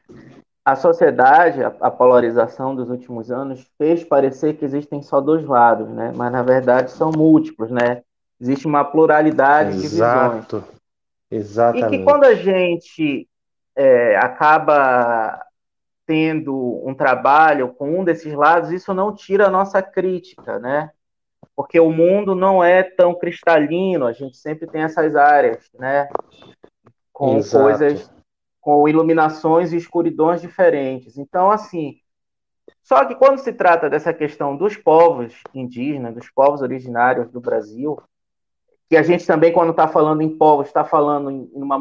a 0.63 0.75
sociedade, 0.75 1.63
a, 1.63 1.67
a, 1.79 1.91
polarização 1.91 2.75
dos 2.75 2.89
últimos 2.89 3.31
anos 3.31 3.65
fez 3.77 4.03
parecer 4.03 4.55
que 4.55 4.65
existem 4.65 5.01
só 5.01 5.21
dois 5.21 5.45
lados, 5.45 5.87
né, 5.89 6.11
mas 6.15 6.31
na 6.31 6.41
verdade 6.41 6.91
são 6.91 7.11
múltiplos, 7.11 7.69
né? 7.69 8.01
Existe 8.39 8.67
uma 8.67 8.83
pluralidade 8.83 9.77
Exato. 9.77 9.81
de 9.81 10.55
visões. 10.57 10.75
Exatamente. 11.31 11.95
E 11.95 11.97
que 11.99 12.03
quando 12.03 12.25
a 12.25 12.35
gente 12.35 13.27
é, 13.75 14.17
acaba 14.17 15.41
tendo 16.05 16.81
um 16.85 16.93
trabalho 16.93 17.69
com 17.69 17.99
um 17.99 18.03
desses 18.03 18.33
lados, 18.33 18.71
isso 18.71 18.93
não 18.93 19.13
tira 19.13 19.47
a 19.47 19.49
nossa 19.49 19.81
crítica, 19.81 20.59
né? 20.59 20.91
Porque 21.55 21.79
o 21.79 21.91
mundo 21.91 22.33
não 22.33 22.63
é 22.63 22.83
tão 22.83 23.13
cristalino, 23.13 24.05
a 24.05 24.13
gente 24.13 24.37
sempre 24.37 24.67
tem 24.67 24.83
essas 24.83 25.15
áreas, 25.15 25.69
né? 25.77 26.07
Com 27.11 27.37
Exato. 27.37 27.63
coisas, 27.63 28.11
com 28.61 28.87
iluminações 28.87 29.73
e 29.73 29.77
escuridões 29.77 30.41
diferentes. 30.41 31.17
Então, 31.17 31.51
assim, 31.51 31.97
só 32.83 33.03
que 33.05 33.15
quando 33.15 33.39
se 33.39 33.51
trata 33.51 33.89
dessa 33.89 34.13
questão 34.13 34.55
dos 34.55 34.77
povos 34.77 35.33
indígenas, 35.53 36.13
dos 36.13 36.29
povos 36.29 36.61
originários 36.61 37.29
do 37.31 37.41
Brasil, 37.41 37.97
que 38.89 38.95
a 38.95 39.03
gente 39.03 39.25
também, 39.25 39.51
quando 39.51 39.71
está 39.71 39.87
falando 39.87 40.21
em 40.21 40.37
povos, 40.37 40.67
está 40.67 40.85
falando 40.85 41.31
em 41.31 41.49
uma 41.53 41.79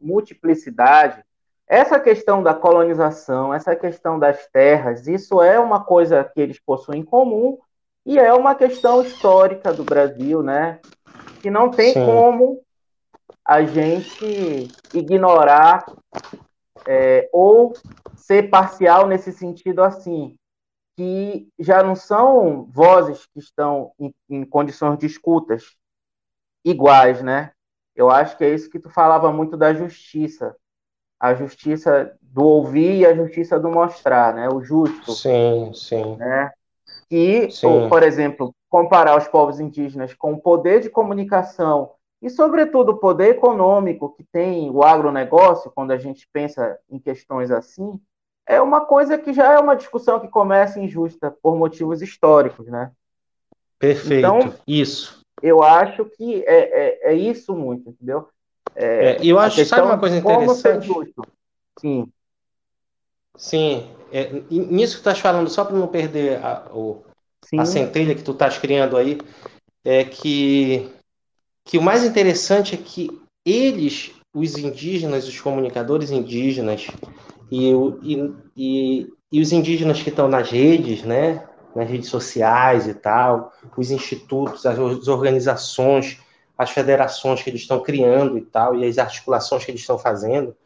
multiplicidade, 0.00 1.22
essa 1.68 1.98
questão 1.98 2.42
da 2.42 2.54
colonização, 2.54 3.52
essa 3.52 3.74
questão 3.74 4.18
das 4.18 4.46
terras, 4.48 5.06
isso 5.06 5.42
é 5.42 5.58
uma 5.58 5.84
coisa 5.84 6.24
que 6.24 6.40
eles 6.40 6.60
possuem 6.60 7.00
em 7.00 7.04
comum, 7.04 7.58
e 8.06 8.18
é 8.18 8.32
uma 8.32 8.54
questão 8.54 9.02
histórica 9.02 9.72
do 9.72 9.84
Brasil, 9.84 10.42
né? 10.42 10.80
Que 11.42 11.50
não 11.50 11.70
tem 11.70 11.92
Sim. 11.92 12.06
como 12.06 12.62
a 13.44 13.62
gente 13.64 14.68
ignorar 14.94 15.84
é, 16.86 17.28
ou 17.32 17.74
ser 18.16 18.48
parcial 18.48 19.06
nesse 19.06 19.32
sentido 19.32 19.82
assim, 19.82 20.36
que 20.96 21.48
já 21.58 21.82
não 21.82 21.94
são 21.94 22.64
vozes 22.70 23.26
que 23.26 23.40
estão 23.40 23.92
em, 23.98 24.14
em 24.30 24.44
condições 24.44 24.98
de 24.98 25.06
escutas 25.06 25.76
iguais, 26.64 27.22
né? 27.22 27.50
eu 27.96 28.10
acho 28.10 28.36
que 28.36 28.44
é 28.44 28.54
isso 28.54 28.70
que 28.70 28.78
tu 28.78 28.90
falava 28.90 29.32
muito 29.32 29.56
da 29.56 29.72
justiça. 29.72 30.54
A 31.18 31.34
justiça 31.34 32.14
do 32.20 32.44
ouvir 32.44 32.98
e 32.98 33.06
a 33.06 33.14
justiça 33.14 33.58
do 33.58 33.70
mostrar, 33.70 34.34
né? 34.34 34.50
O 34.50 34.60
justo. 34.60 35.12
Sim, 35.12 35.72
sim. 35.72 36.16
Né? 36.16 36.52
E, 37.10 37.50
sim. 37.50 37.88
por 37.88 38.02
exemplo, 38.02 38.54
comparar 38.68 39.16
os 39.16 39.28
povos 39.28 39.60
indígenas 39.60 40.12
com 40.14 40.32
o 40.32 40.40
poder 40.40 40.80
de 40.80 40.90
comunicação 40.90 41.92
e, 42.20 42.28
sobretudo, 42.28 42.92
o 42.92 42.96
poder 42.98 43.30
econômico 43.30 44.14
que 44.16 44.24
tem 44.24 44.70
o 44.70 44.82
agronegócio, 44.82 45.70
quando 45.74 45.92
a 45.92 45.98
gente 45.98 46.28
pensa 46.32 46.78
em 46.90 46.98
questões 46.98 47.50
assim, 47.50 48.00
é 48.46 48.60
uma 48.60 48.80
coisa 48.80 49.18
que 49.18 49.32
já 49.32 49.52
é 49.52 49.58
uma 49.58 49.76
discussão 49.76 50.20
que 50.20 50.28
começa 50.28 50.80
injusta 50.80 51.30
por 51.42 51.56
motivos 51.56 52.00
históricos, 52.00 52.66
né? 52.68 52.90
Perfeito. 53.78 54.18
Então, 54.18 54.54
isso. 54.66 55.20
Eu 55.42 55.62
acho 55.62 56.04
que 56.06 56.42
é, 56.46 57.08
é, 57.08 57.12
é 57.12 57.14
isso 57.14 57.54
muito, 57.54 57.90
entendeu? 57.90 58.28
É, 58.74 59.12
é 59.12 59.18
eu 59.22 59.38
acho, 59.38 59.64
sabe 59.64 59.82
uma 59.82 59.98
coisa 59.98 60.16
interessante? 60.16 60.88
Sim. 61.78 62.08
Sim. 63.36 63.86
É, 64.12 64.32
nisso 64.50 64.96
que 64.96 65.02
tu 65.02 65.08
estás 65.08 65.18
falando, 65.18 65.48
só 65.50 65.64
para 65.64 65.76
não 65.76 65.88
perder 65.88 66.42
a, 66.44 66.68
o, 66.72 67.04
a 67.58 67.64
centelha 67.64 68.14
que 68.14 68.22
tu 68.22 68.32
estás 68.32 68.56
criando 68.58 68.96
aí, 68.96 69.18
é 69.84 70.04
que, 70.04 70.90
que 71.64 71.78
o 71.78 71.82
mais 71.82 72.04
interessante 72.04 72.74
é 72.74 72.78
que 72.78 73.08
eles, 73.44 74.12
os 74.34 74.56
indígenas, 74.56 75.28
os 75.28 75.40
comunicadores 75.40 76.10
indígenas 76.10 76.86
e, 77.50 77.70
e, 78.02 78.34
e, 78.56 79.12
e 79.32 79.40
os 79.40 79.52
indígenas 79.52 80.02
que 80.02 80.08
estão 80.08 80.28
nas 80.28 80.50
redes, 80.50 81.02
né, 81.02 81.46
nas 81.74 81.88
redes 81.88 82.08
sociais 82.08 82.88
e 82.88 82.94
tal, 82.94 83.52
os 83.76 83.90
institutos, 83.90 84.64
as 84.66 84.78
organizações, 85.08 86.18
as 86.56 86.70
federações 86.70 87.42
que 87.42 87.50
eles 87.50 87.60
estão 87.60 87.80
criando 87.80 88.38
e 88.38 88.42
tal, 88.42 88.74
e 88.74 88.84
as 88.86 88.98
articulações 88.98 89.64
que 89.64 89.70
eles 89.70 89.82
estão 89.82 89.98
fazendo, 89.98 90.56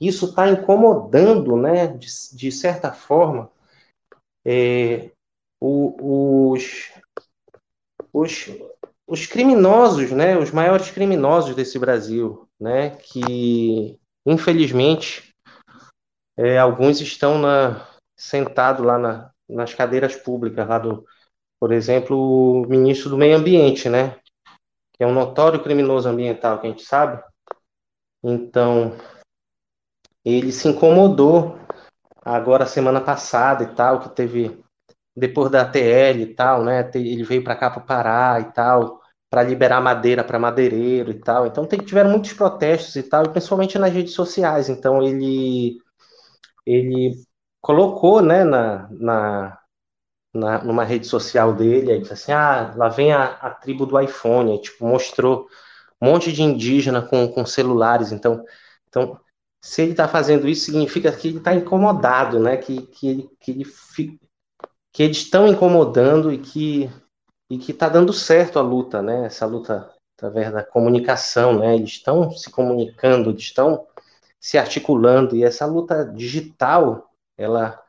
isso 0.00 0.26
está 0.26 0.48
incomodando, 0.48 1.56
né, 1.56 1.86
de, 1.86 2.06
de 2.32 2.52
certa 2.52 2.92
forma, 2.92 3.50
é, 4.44 5.10
os, 5.60 6.90
os, 8.12 8.50
os 9.06 9.26
criminosos, 9.26 10.10
né, 10.12 10.38
os 10.38 10.50
maiores 10.50 10.90
criminosos 10.90 11.54
desse 11.54 11.78
Brasil, 11.78 12.48
né, 12.60 12.90
que 12.90 13.98
infelizmente 14.24 15.34
é, 16.36 16.58
alguns 16.58 17.00
estão 17.00 17.38
na, 17.38 17.86
sentados 18.16 18.84
lá 18.84 18.98
na, 18.98 19.30
nas 19.48 19.74
cadeiras 19.74 20.14
públicas 20.14 20.66
lá 20.68 20.78
do, 20.78 21.04
por 21.58 21.72
exemplo, 21.72 22.16
o 22.16 22.66
ministro 22.66 23.10
do 23.10 23.18
Meio 23.18 23.36
Ambiente, 23.36 23.88
né, 23.88 24.16
que 24.92 25.02
é 25.02 25.06
um 25.06 25.14
notório 25.14 25.62
criminoso 25.62 26.08
ambiental 26.08 26.60
que 26.60 26.66
a 26.66 26.70
gente 26.70 26.82
sabe. 26.82 27.22
Então, 28.22 28.96
ele 30.36 30.52
se 30.52 30.68
incomodou 30.68 31.58
agora 32.24 32.66
semana 32.66 33.00
passada 33.00 33.64
e 33.64 33.74
tal, 33.74 34.00
que 34.00 34.10
teve 34.10 34.62
depois 35.16 35.50
da 35.50 35.64
TL 35.64 36.22
e 36.22 36.34
tal, 36.34 36.62
né? 36.64 36.88
Ele 36.94 37.24
veio 37.24 37.42
para 37.42 37.56
cá 37.56 37.70
para 37.70 37.80
Pará 37.82 38.40
e 38.40 38.52
tal, 38.52 39.00
para 39.30 39.42
liberar 39.42 39.80
madeira 39.80 40.24
para 40.24 40.38
madeireiro 40.38 41.10
e 41.10 41.20
tal. 41.20 41.46
Então 41.46 41.66
tiveram 41.66 42.10
muitos 42.10 42.32
protestos 42.32 42.96
e 42.96 43.02
tal, 43.02 43.30
principalmente 43.30 43.78
nas 43.78 43.92
redes 43.92 44.14
sociais. 44.14 44.68
Então 44.68 45.02
ele 45.02 45.78
ele 46.66 47.14
colocou, 47.60 48.22
né, 48.22 48.44
na, 48.44 48.88
na, 48.92 49.58
na 50.34 50.64
numa 50.64 50.84
rede 50.84 51.06
social 51.06 51.54
dele, 51.54 51.92
aí 51.92 52.00
disse 52.00 52.12
assim, 52.12 52.32
ah, 52.32 52.74
lá 52.76 52.88
vem 52.88 53.12
a, 53.12 53.24
a 53.24 53.50
tribo 53.50 53.86
do 53.86 54.00
iPhone, 54.00 54.52
aí, 54.52 54.60
tipo 54.60 54.86
mostrou 54.86 55.48
um 56.00 56.06
monte 56.06 56.32
de 56.32 56.42
indígena 56.42 57.02
com, 57.02 57.28
com 57.28 57.46
celulares. 57.46 58.12
Então, 58.12 58.44
então 58.88 59.18
se 59.60 59.82
ele 59.82 59.90
está 59.92 60.06
fazendo 60.06 60.48
isso, 60.48 60.66
significa 60.66 61.10
que 61.12 61.28
ele 61.28 61.38
está 61.38 61.54
incomodado, 61.54 62.38
né? 62.38 62.56
Que, 62.56 62.82
que, 62.86 63.08
ele, 63.08 63.30
que 63.40 63.50
ele 63.50 63.64
que 64.92 65.02
eles 65.02 65.18
estão 65.18 65.46
incomodando 65.46 66.32
e 66.32 66.38
que 66.38 66.90
e 67.50 67.56
que 67.56 67.72
está 67.72 67.88
dando 67.88 68.12
certo 68.12 68.58
a 68.58 68.62
luta, 68.62 69.00
né? 69.00 69.26
Essa 69.26 69.46
luta 69.46 69.90
através 70.16 70.52
da 70.52 70.62
comunicação, 70.64 71.58
né? 71.58 71.74
Eles 71.76 71.90
estão 71.90 72.30
se 72.32 72.50
comunicando, 72.50 73.30
eles 73.30 73.42
estão 73.42 73.86
se 74.40 74.58
articulando 74.58 75.36
e 75.36 75.44
essa 75.44 75.66
luta 75.66 76.04
digital, 76.04 77.10
ela 77.36 77.82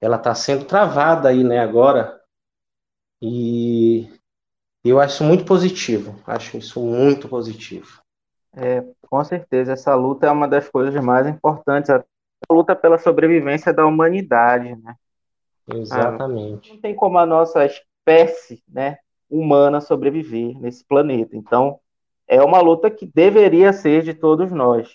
ela 0.00 0.16
está 0.16 0.34
sendo 0.34 0.64
travada 0.64 1.28
aí, 1.28 1.44
né? 1.44 1.58
Agora 1.60 2.20
e 3.22 4.08
eu 4.84 4.98
acho 4.98 5.24
muito 5.24 5.44
positivo, 5.44 6.20
acho 6.26 6.56
isso 6.56 6.80
muito 6.80 7.28
positivo. 7.28 7.99
É, 8.56 8.84
com 9.08 9.22
certeza, 9.22 9.72
essa 9.72 9.94
luta 9.94 10.26
é 10.26 10.30
uma 10.30 10.48
das 10.48 10.68
coisas 10.68 10.94
mais 11.02 11.26
importantes, 11.26 11.90
a 11.90 12.04
luta 12.50 12.74
pela 12.74 12.98
sobrevivência 12.98 13.72
da 13.72 13.86
humanidade, 13.86 14.74
né? 14.76 14.94
Exatamente. 15.72 16.70
Ah, 16.70 16.74
não 16.74 16.80
tem 16.80 16.94
como 16.94 17.18
a 17.18 17.26
nossa 17.26 17.64
espécie, 17.64 18.62
né, 18.68 18.98
humana 19.30 19.80
sobreviver 19.80 20.58
nesse 20.58 20.84
planeta. 20.84 21.36
Então, 21.36 21.78
é 22.26 22.42
uma 22.42 22.60
luta 22.60 22.90
que 22.90 23.10
deveria 23.14 23.72
ser 23.72 24.02
de 24.02 24.14
todos 24.14 24.50
nós. 24.50 24.88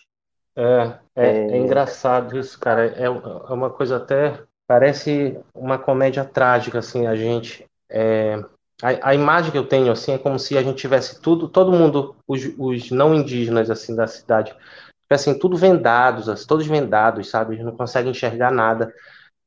É, 0.55 0.93
é, 1.15 1.27
é... 1.27 1.51
é 1.51 1.57
engraçado 1.57 2.37
isso, 2.37 2.59
cara. 2.59 2.87
É, 2.87 3.03
é 3.03 3.09
uma 3.09 3.69
coisa 3.69 3.97
até 3.97 4.41
parece 4.67 5.39
uma 5.53 5.77
comédia 5.77 6.25
trágica, 6.25 6.79
assim, 6.79 7.07
a 7.07 7.15
gente. 7.15 7.65
É, 7.89 8.43
a, 8.81 9.09
a, 9.09 9.15
imagem 9.15 9.51
que 9.51 9.57
eu 9.57 9.67
tenho, 9.67 9.91
assim, 9.91 10.13
é 10.13 10.17
como 10.17 10.37
se 10.37 10.57
a 10.57 10.63
gente 10.63 10.77
tivesse 10.77 11.21
tudo, 11.21 11.47
todo 11.47 11.71
mundo, 11.71 12.15
os, 12.27 12.41
os 12.57 12.91
não 12.91 13.13
indígenas, 13.13 13.69
assim, 13.69 13.95
da 13.95 14.07
cidade, 14.07 14.55
tivessem 15.03 15.37
tudo 15.37 15.55
vendados, 15.55 16.27
assim, 16.27 16.45
todos 16.45 16.67
vendados, 16.67 17.29
sabe? 17.29 17.55
Eles 17.55 17.65
não 17.65 17.75
conseguem 17.75 18.11
enxergar 18.11 18.51
nada 18.51 18.93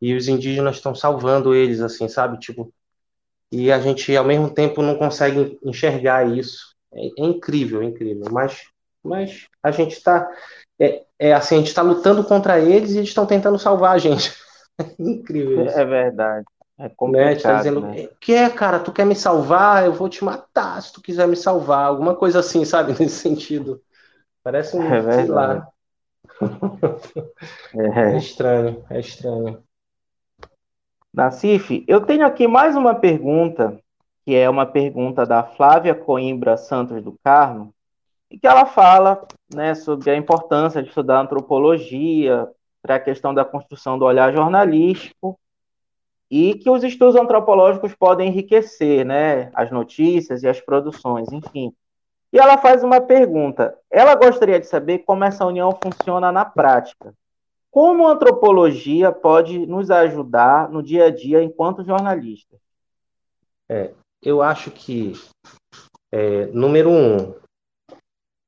e 0.00 0.14
os 0.14 0.28
indígenas 0.28 0.76
estão 0.76 0.94
salvando 0.94 1.54
eles, 1.54 1.80
assim, 1.80 2.08
sabe? 2.08 2.38
Tipo, 2.38 2.72
e 3.50 3.72
a 3.72 3.78
gente 3.80 4.16
ao 4.16 4.24
mesmo 4.24 4.50
tempo 4.50 4.82
não 4.82 4.96
consegue 4.96 5.58
enxergar 5.62 6.26
isso. 6.28 6.74
É, 6.92 7.06
é 7.06 7.24
incrível, 7.24 7.82
é 7.82 7.86
incrível. 7.86 8.26
Mas, 8.30 8.62
mas 9.02 9.46
a 9.62 9.70
gente 9.70 9.92
está, 9.92 10.28
é, 10.78 11.04
é, 11.18 11.32
assim, 11.32 11.56
a 11.56 11.58
gente 11.58 11.68
está 11.68 11.82
lutando 11.82 12.22
contra 12.24 12.60
eles 12.60 12.92
e 12.92 12.98
eles 12.98 13.08
estão 13.08 13.26
tentando 13.26 13.58
salvar 13.58 13.94
a 13.94 13.98
gente. 13.98 14.32
É 14.80 14.94
incrível 14.96 15.66
isso. 15.66 15.76
É 15.76 15.84
verdade. 15.84 16.46
É 16.78 16.88
né? 17.08 17.34
Tá 17.34 17.56
dizendo, 17.56 17.80
né? 17.80 18.08
que 18.20 18.32
é, 18.32 18.48
cara, 18.48 18.78
tu 18.78 18.92
quer 18.92 19.04
me 19.04 19.16
salvar? 19.16 19.84
Eu 19.84 19.92
vou 19.92 20.08
te 20.08 20.24
matar 20.24 20.80
se 20.80 20.92
tu 20.92 21.02
quiser 21.02 21.26
me 21.26 21.34
salvar. 21.34 21.86
Alguma 21.86 22.14
coisa 22.14 22.38
assim, 22.38 22.64
sabe? 22.64 22.92
Nesse 22.98 23.16
sentido. 23.16 23.82
Parece 24.44 24.76
um, 24.76 24.94
é 24.94 25.12
sei 25.12 25.26
lá. 25.26 25.68
É. 27.74 28.14
é 28.14 28.16
estranho, 28.16 28.84
é 28.88 29.00
estranho. 29.00 29.62
Nacif, 31.12 31.84
eu 31.88 32.00
tenho 32.00 32.24
aqui 32.24 32.46
mais 32.46 32.76
uma 32.76 32.94
pergunta, 32.94 33.80
que 34.24 34.36
é 34.36 34.48
uma 34.48 34.64
pergunta 34.64 35.26
da 35.26 35.42
Flávia 35.42 35.94
Coimbra 35.96 36.56
Santos 36.56 37.02
do 37.02 37.18
Carmo, 37.24 37.74
e 38.30 38.38
que 38.38 38.46
ela 38.46 38.66
fala 38.66 39.26
né, 39.52 39.74
sobre 39.74 40.10
a 40.10 40.16
importância 40.16 40.80
de 40.80 40.90
estudar 40.90 41.20
antropologia 41.20 42.48
para 42.80 42.96
a 42.96 43.00
questão 43.00 43.34
da 43.34 43.44
construção 43.44 43.98
do 43.98 44.04
olhar 44.04 44.32
jornalístico 44.32 45.38
e 46.30 46.54
que 46.54 46.68
os 46.68 46.84
estudos 46.84 47.16
antropológicos 47.16 47.94
podem 47.94 48.28
enriquecer 48.28 49.04
né, 49.04 49.50
as 49.54 49.70
notícias 49.70 50.42
e 50.42 50.48
as 50.48 50.60
produções, 50.60 51.32
enfim. 51.32 51.72
E 52.32 52.38
ela 52.38 52.58
faz 52.58 52.84
uma 52.84 53.00
pergunta. 53.00 53.76
Ela 53.90 54.14
gostaria 54.14 54.60
de 54.60 54.66
saber 54.66 54.98
como 54.98 55.24
essa 55.24 55.46
união 55.46 55.76
funciona 55.82 56.30
na 56.30 56.44
prática. 56.44 57.14
Como 57.70 58.06
a 58.06 58.12
antropologia 58.12 59.12
pode 59.12 59.66
nos 59.66 59.90
ajudar 59.90 60.68
no 60.68 60.82
dia 60.82 61.06
a 61.06 61.10
dia 61.10 61.42
enquanto 61.42 61.84
jornalistas? 61.84 62.58
É, 63.68 63.92
eu 64.22 64.42
acho 64.42 64.70
que, 64.70 65.12
é, 66.12 66.46
número 66.46 66.90
um, 66.90 67.34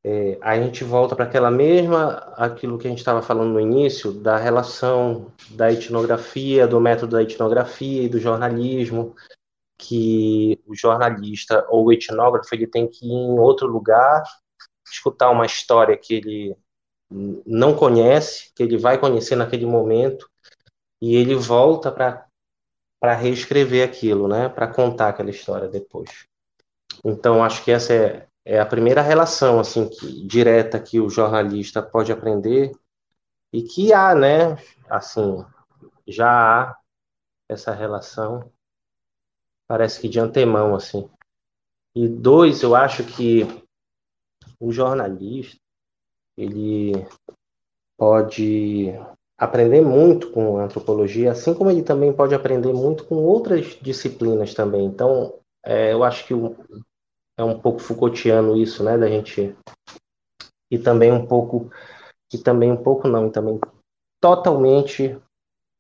é, 0.03 0.39
a 0.41 0.57
gente 0.57 0.83
volta 0.83 1.15
para 1.15 1.27
aquela 1.27 1.51
mesma, 1.51 2.15
aquilo 2.37 2.79
que 2.79 2.87
a 2.87 2.91
gente 2.91 3.01
estava 3.01 3.21
falando 3.21 3.53
no 3.53 3.61
início, 3.61 4.13
da 4.13 4.39
relação 4.39 5.31
da 5.51 5.71
etnografia, 5.71 6.67
do 6.67 6.81
método 6.81 7.17
da 7.17 7.23
etnografia 7.23 8.03
e 8.03 8.09
do 8.09 8.19
jornalismo, 8.19 9.15
que 9.79 10.59
o 10.67 10.75
jornalista 10.75 11.67
ou 11.69 11.87
o 11.87 11.93
etnógrafo 11.93 12.55
ele 12.55 12.67
tem 12.67 12.89
que 12.89 13.07
ir 13.07 13.13
em 13.13 13.39
outro 13.39 13.67
lugar, 13.67 14.23
escutar 14.91 15.31
uma 15.31 15.47
história 15.47 15.97
que 15.97 16.15
ele 16.15 16.57
não 17.47 17.75
conhece, 17.75 18.53
que 18.55 18.63
ele 18.63 18.79
vai 18.79 18.99
conhecer 18.99 19.37
naquele 19.37 19.67
momento, 19.67 20.31
e 21.01 21.17
ele 21.17 21.35
volta 21.35 21.91
para 21.91 23.15
reescrever 23.15 23.87
aquilo, 23.87 24.29
né, 24.29 24.49
para 24.49 24.69
contar 24.69 25.09
aquela 25.09 25.31
história 25.31 25.69
depois. 25.69 26.27
Então 27.05 27.43
acho 27.43 27.65
que 27.65 27.71
essa 27.71 27.93
é, 27.95 28.30
é 28.44 28.59
a 28.59 28.66
primeira 28.66 29.03
relação 29.03 29.61
assim 29.61 29.88
que, 29.88 30.26
direta 30.26 30.81
que 30.81 31.00
o 31.00 31.09
jornalista 31.09 31.83
pode 31.83 32.12
aprender 32.12 32.72
e 33.53 33.62
que 33.62 33.92
há, 33.92 34.14
né, 34.14 34.57
assim, 34.88 35.44
já 36.07 36.31
há 36.31 36.76
essa 37.48 37.72
relação 37.72 38.50
parece 39.68 40.00
que 40.00 40.09
de 40.09 40.18
antemão 40.18 40.74
assim. 40.74 41.09
E 41.94 42.09
dois, 42.09 42.62
eu 42.62 42.74
acho 42.74 43.05
que 43.05 43.42
o 44.59 44.72
jornalista 44.72 45.59
ele 46.37 46.92
pode 47.96 48.92
aprender 49.37 49.81
muito 49.81 50.31
com 50.31 50.59
antropologia, 50.59 51.33
assim 51.33 51.55
como 51.55 51.70
ele 51.70 51.83
também 51.83 52.12
pode 52.12 52.35
aprender 52.35 52.72
muito 52.72 53.05
com 53.05 53.16
outras 53.16 53.79
disciplinas 53.81 54.55
também. 54.55 54.85
Então, 54.85 55.38
é, 55.64 55.92
eu 55.92 56.05
acho 56.05 56.26
que 56.26 56.35
o, 56.35 56.57
é 57.40 57.44
um 57.44 57.59
pouco 57.59 57.81
Foucaultiano 57.81 58.57
isso, 58.57 58.85
né, 58.85 58.98
da 58.98 59.09
gente 59.09 59.57
e 60.70 60.79
também 60.79 61.11
um 61.11 61.26
pouco 61.26 61.70
e 62.33 62.38
também 62.38 62.70
um 62.70 62.76
pouco 62.76 63.09
não, 63.09 63.26
e 63.26 63.31
também 63.31 63.59
totalmente 64.20 65.18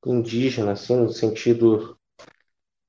indígena, 0.04 0.72
assim, 0.72 0.96
no 0.96 1.10
sentido 1.10 1.96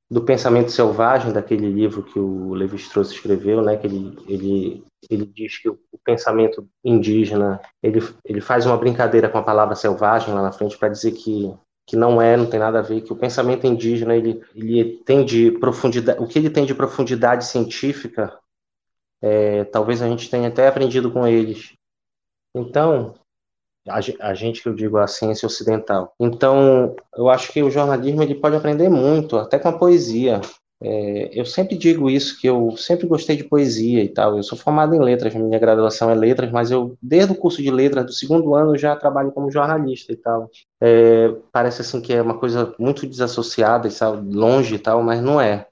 do 0.10 0.24
pensamento 0.24 0.72
selvagem 0.72 1.32
daquele 1.32 1.70
livro 1.70 2.04
que 2.04 2.20
o 2.20 2.54
Levi-Strauss 2.54 3.12
escreveu, 3.12 3.62
né, 3.62 3.78
que 3.78 3.88
ele, 3.88 4.18
ele, 4.28 4.84
ele 5.10 5.26
diz 5.26 5.60
que 5.60 5.70
o 5.70 5.78
pensamento 6.04 6.68
indígena, 6.84 7.62
ele, 7.84 8.00
ele 8.26 8.42
faz 8.42 8.66
uma 8.66 8.78
brincadeira 8.78 9.30
com 9.30 9.38
a 9.38 9.44
palavra 9.44 9.76
selvagem 9.76 10.34
lá 10.34 10.42
na 10.42 10.52
frente 10.52 10.78
para 10.78 10.90
dizer 10.90 11.12
que 11.12 11.54
que 11.92 11.96
não 11.98 12.22
é, 12.22 12.38
não 12.38 12.46
tem 12.46 12.60
nada 12.60 12.80
a 12.80 12.82
ver, 12.82 13.02
que 13.02 13.12
o 13.12 13.18
pensamento 13.18 13.68
indígena 13.68 14.16
ele, 14.16 14.42
ele 14.56 15.02
tem 15.04 15.26
de 15.26 15.52
profundidade, 15.52 16.24
o 16.24 16.28
que 16.28 16.40
ele 16.40 16.50
tem 16.50 16.66
de 16.66 16.74
profundidade 16.74 17.46
científica, 17.46 18.40
é, 19.22 19.64
talvez 19.66 20.02
a 20.02 20.08
gente 20.08 20.30
tenha 20.30 20.48
até 20.48 20.68
aprendido 20.68 21.12
com 21.12 21.28
eles. 21.28 21.74
Então, 22.56 23.14
a, 23.88 24.00
a, 24.30 24.34
gente 24.34 24.62
que 24.62 24.70
eu 24.70 24.76
digo 24.76 24.98
a 24.98 25.08
ciência 25.08 25.46
ocidental. 25.46 26.14
Então, 26.20 26.96
eu 27.16 27.30
acho 27.30 27.52
que 27.52 27.64
o 27.64 27.72
jornalismo 27.72 28.22
ele 28.22 28.36
pode 28.36 28.56
aprender 28.56 28.90
muito, 28.90 29.38
até 29.38 29.58
com 29.58 29.70
a 29.70 29.78
poesia. 29.78 30.42
É, 30.84 31.30
eu 31.40 31.46
sempre 31.46 31.78
digo 31.78 32.10
isso, 32.10 32.40
que 32.42 32.48
eu 32.48 32.76
sempre 32.76 33.06
gostei 33.06 33.38
de 33.38 33.44
poesia 33.44 34.04
e 34.04 34.10
tal. 34.10 34.36
Eu 34.38 34.44
sou 34.44 34.58
formado 34.58 34.96
em 34.96 35.00
letras, 35.00 35.34
minha 35.36 35.60
graduação 35.60 36.10
é 36.10 36.16
letras, 36.16 36.52
mas 36.52 36.72
eu, 36.72 36.98
desde 37.02 37.32
o 37.32 37.36
curso 37.36 37.62
de 37.62 37.70
letras 37.70 38.06
do 38.06 38.12
segundo 38.12 38.56
ano, 38.56 38.78
já 38.78 38.96
trabalho 38.96 39.32
como 39.32 39.52
jornalista 39.52 40.12
e 40.12 40.16
tal. 40.16 40.50
É, 40.82 41.36
parece 41.52 41.82
assim 41.82 42.02
que 42.02 42.12
é 42.12 42.22
uma 42.22 42.38
coisa 42.38 42.74
muito 42.80 43.06
desassociada 43.06 43.88
e 43.88 43.92
tal, 43.92 44.16
longe 44.16 44.76
e 44.76 44.80
tal, 44.80 45.04
mas 45.04 45.22
não 45.22 45.40
é. 45.40 45.68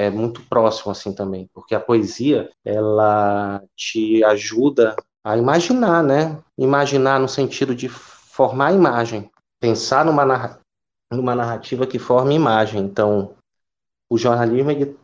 É 0.00 0.08
muito 0.08 0.42
próximo 0.46 0.90
assim 0.90 1.12
também, 1.12 1.46
porque 1.52 1.74
a 1.74 1.80
poesia, 1.80 2.50
ela 2.64 3.62
te 3.76 4.24
ajuda 4.24 4.96
a 5.22 5.36
imaginar, 5.36 6.02
né? 6.02 6.42
Imaginar 6.56 7.20
no 7.20 7.28
sentido 7.28 7.74
de 7.74 7.86
formar 7.86 8.72
imagem, 8.72 9.30
pensar 9.60 10.02
numa, 10.06 10.24
narra 10.24 10.58
numa 11.12 11.34
narrativa 11.34 11.86
que 11.86 11.98
forme 11.98 12.34
imagem. 12.34 12.80
Então, 12.80 13.34
o 14.10 14.16
jornalismo 14.16 14.70
ele 14.70 14.96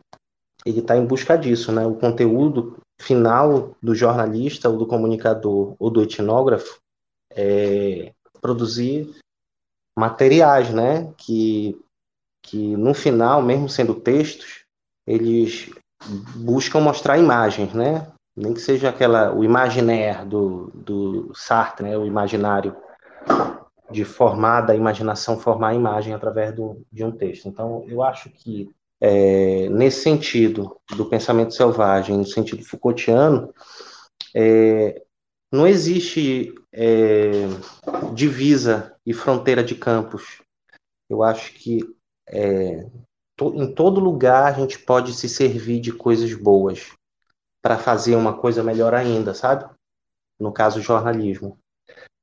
ele 0.65 0.79
está 0.79 0.97
em 0.97 1.05
busca 1.05 1.37
disso, 1.37 1.71
né? 1.71 1.85
O 1.85 1.93
conteúdo 1.93 2.77
final 2.99 3.75
do 3.79 3.93
jornalista, 3.93 4.67
ou 4.67 4.79
do 4.79 4.87
comunicador, 4.87 5.75
ou 5.77 5.91
do 5.91 6.01
etnógrafo 6.01 6.79
é 7.31 8.13
produzir 8.41 9.15
materiais, 9.95 10.73
né? 10.73 11.13
Que 11.19 11.79
que 12.41 12.75
no 12.75 12.95
final, 12.95 13.43
mesmo 13.43 13.69
sendo 13.69 13.93
textos, 13.93 14.65
eles 15.07 15.71
buscam 16.35 16.81
mostrar 16.81 17.17
imagens, 17.17 17.73
né? 17.73 18.11
Nem 18.35 18.53
que 18.53 18.61
seja 18.61 18.89
aquela 18.89 19.33
o 19.33 19.43
imaginaire 19.43 20.25
do, 20.25 20.69
do 20.75 21.31
Sartre, 21.33 21.87
né? 21.87 21.97
O 21.97 22.05
imaginário 22.05 22.75
de 23.89 24.03
formar 24.03 24.61
da 24.61 24.75
imaginação 24.75 25.39
formar 25.39 25.69
a 25.69 25.75
imagem 25.75 26.13
através 26.13 26.53
do, 26.53 26.85
de 26.91 27.03
um 27.03 27.11
texto. 27.11 27.47
Então, 27.47 27.85
eu 27.87 28.03
acho 28.03 28.29
que 28.29 28.69
é, 28.99 29.69
nesse 29.69 30.01
sentido 30.01 30.77
do 30.95 31.05
pensamento 31.05 31.53
selvagem, 31.53 32.17
no 32.17 32.25
sentido 32.25 32.65
Foucaultiano, 32.65 33.53
é, 34.35 35.01
não 35.51 35.65
existe 35.65 36.53
é, 36.73 37.31
divisa 38.13 38.95
e 39.05 39.13
fronteira 39.13 39.63
de 39.63 39.75
campos. 39.75 40.41
Eu 41.09 41.23
acho 41.23 41.53
que 41.53 41.79
é, 42.27 42.85
em 43.39 43.71
todo 43.71 43.99
lugar 43.99 44.45
a 44.45 44.51
gente 44.51 44.79
pode 44.79 45.13
se 45.13 45.29
servir 45.29 45.79
de 45.79 45.91
coisas 45.91 46.33
boas 46.33 46.91
para 47.61 47.77
fazer 47.77 48.15
uma 48.15 48.35
coisa 48.35 48.63
melhor 48.63 48.93
ainda, 48.93 49.33
sabe? 49.33 49.69
No 50.39 50.51
caso, 50.51 50.81
jornalismo. 50.81 51.57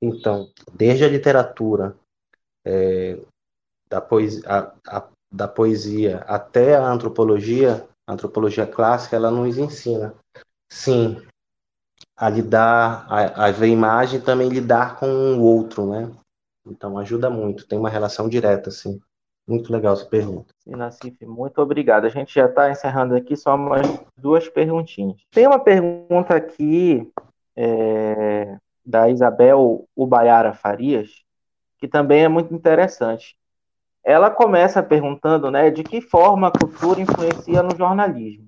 Então, 0.01 0.51
desde 0.73 1.05
a 1.05 1.09
literatura, 1.09 1.97
é, 2.65 3.19
da 3.89 4.01
poesia, 4.01 4.43
a, 4.47 4.99
a 4.99 5.09
da 5.31 5.49
poesia 5.49 6.19
até 6.29 6.77
a 6.77 6.87
antropologia, 6.87 7.89
a 8.07 8.13
antropologia 8.13 8.67
clássica, 8.67 9.17
ela 9.17 9.33
nos 9.33 9.59
ensina, 9.59 10.15
sim, 10.71 11.21
a 12.17 12.29
lidar, 12.31 13.05
a, 13.09 13.47
a 13.47 13.51
ver 13.51 13.67
imagem 13.67 14.21
e 14.21 14.23
também 14.23 14.49
lidar 14.49 14.97
com 14.97 15.07
o 15.07 15.43
outro, 15.43 15.91
né? 15.91 16.11
Então 16.65 16.97
ajuda 16.99 17.29
muito, 17.29 17.67
tem 17.67 17.79
uma 17.79 17.89
relação 17.89 18.29
direta, 18.29 18.69
assim. 18.69 19.01
Muito 19.47 19.73
legal 19.73 19.93
essa 19.93 20.07
pergunta. 20.07 20.55
Nassif, 20.67 21.25
muito 21.27 21.61
obrigado. 21.61 22.07
A 22.07 22.09
gente 22.09 22.35
já 22.35 22.47
está 22.47 22.71
encerrando 22.71 23.15
aqui 23.15 23.37
só 23.37 23.57
mais 23.57 23.87
duas 24.17 24.49
perguntinhas. 24.49 25.21
Tem 25.31 25.47
uma 25.47 25.59
pergunta 25.59 26.35
aqui 26.35 27.11
é, 27.55 28.57
da 28.85 29.11
Isabel 29.11 29.87
Ubaiara 29.95 30.55
Farias, 30.55 31.11
que 31.79 31.87
também 31.87 32.25
é 32.25 32.29
muito 32.29 32.55
interessante 32.55 33.37
ela 34.05 34.31
começa 34.31 34.83
perguntando 34.83 35.51
né, 35.51 35.71
de 35.71 35.83
que 35.83 36.01
forma 36.03 36.49
a 36.49 36.51
cultura 36.51 37.01
influencia 37.01 37.63
no 37.63 37.75
jornalismo. 37.75 38.47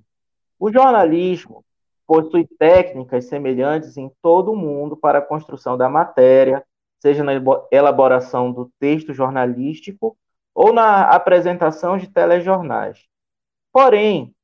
O 0.60 0.70
jornalismo 0.70 1.64
possui 2.06 2.46
técnicas 2.58 3.24
semelhantes 3.24 3.96
em 3.96 4.12
todo 4.22 4.52
o 4.52 4.56
mundo 4.56 4.96
para 4.96 5.18
a 5.18 5.22
construção 5.22 5.76
da 5.76 5.88
matéria, 5.88 6.62
seja 7.00 7.24
na 7.24 7.32
elaboração 7.72 8.52
do 8.52 8.70
texto 8.78 9.14
jornalístico 9.14 10.16
ou 10.56 10.72
na 10.72 11.10
apresentação 11.10 11.98
de 11.98 12.08
telejornais. 12.08 13.04
Porém, 13.70 14.34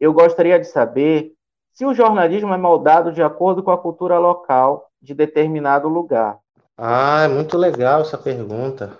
eu 0.00 0.14
gostaria 0.14 0.58
de 0.58 0.66
saber 0.66 1.34
se 1.74 1.84
o 1.84 1.92
jornalismo 1.92 2.54
é 2.54 2.56
moldado 2.56 3.12
de 3.12 3.22
acordo 3.22 3.62
com 3.62 3.70
a 3.70 3.76
cultura 3.76 4.18
local 4.18 4.90
de 5.00 5.12
determinado 5.12 5.86
lugar. 5.86 6.38
Ah, 6.74 7.24
é 7.24 7.28
muito 7.28 7.58
legal 7.58 8.00
essa 8.00 8.16
pergunta. 8.16 8.98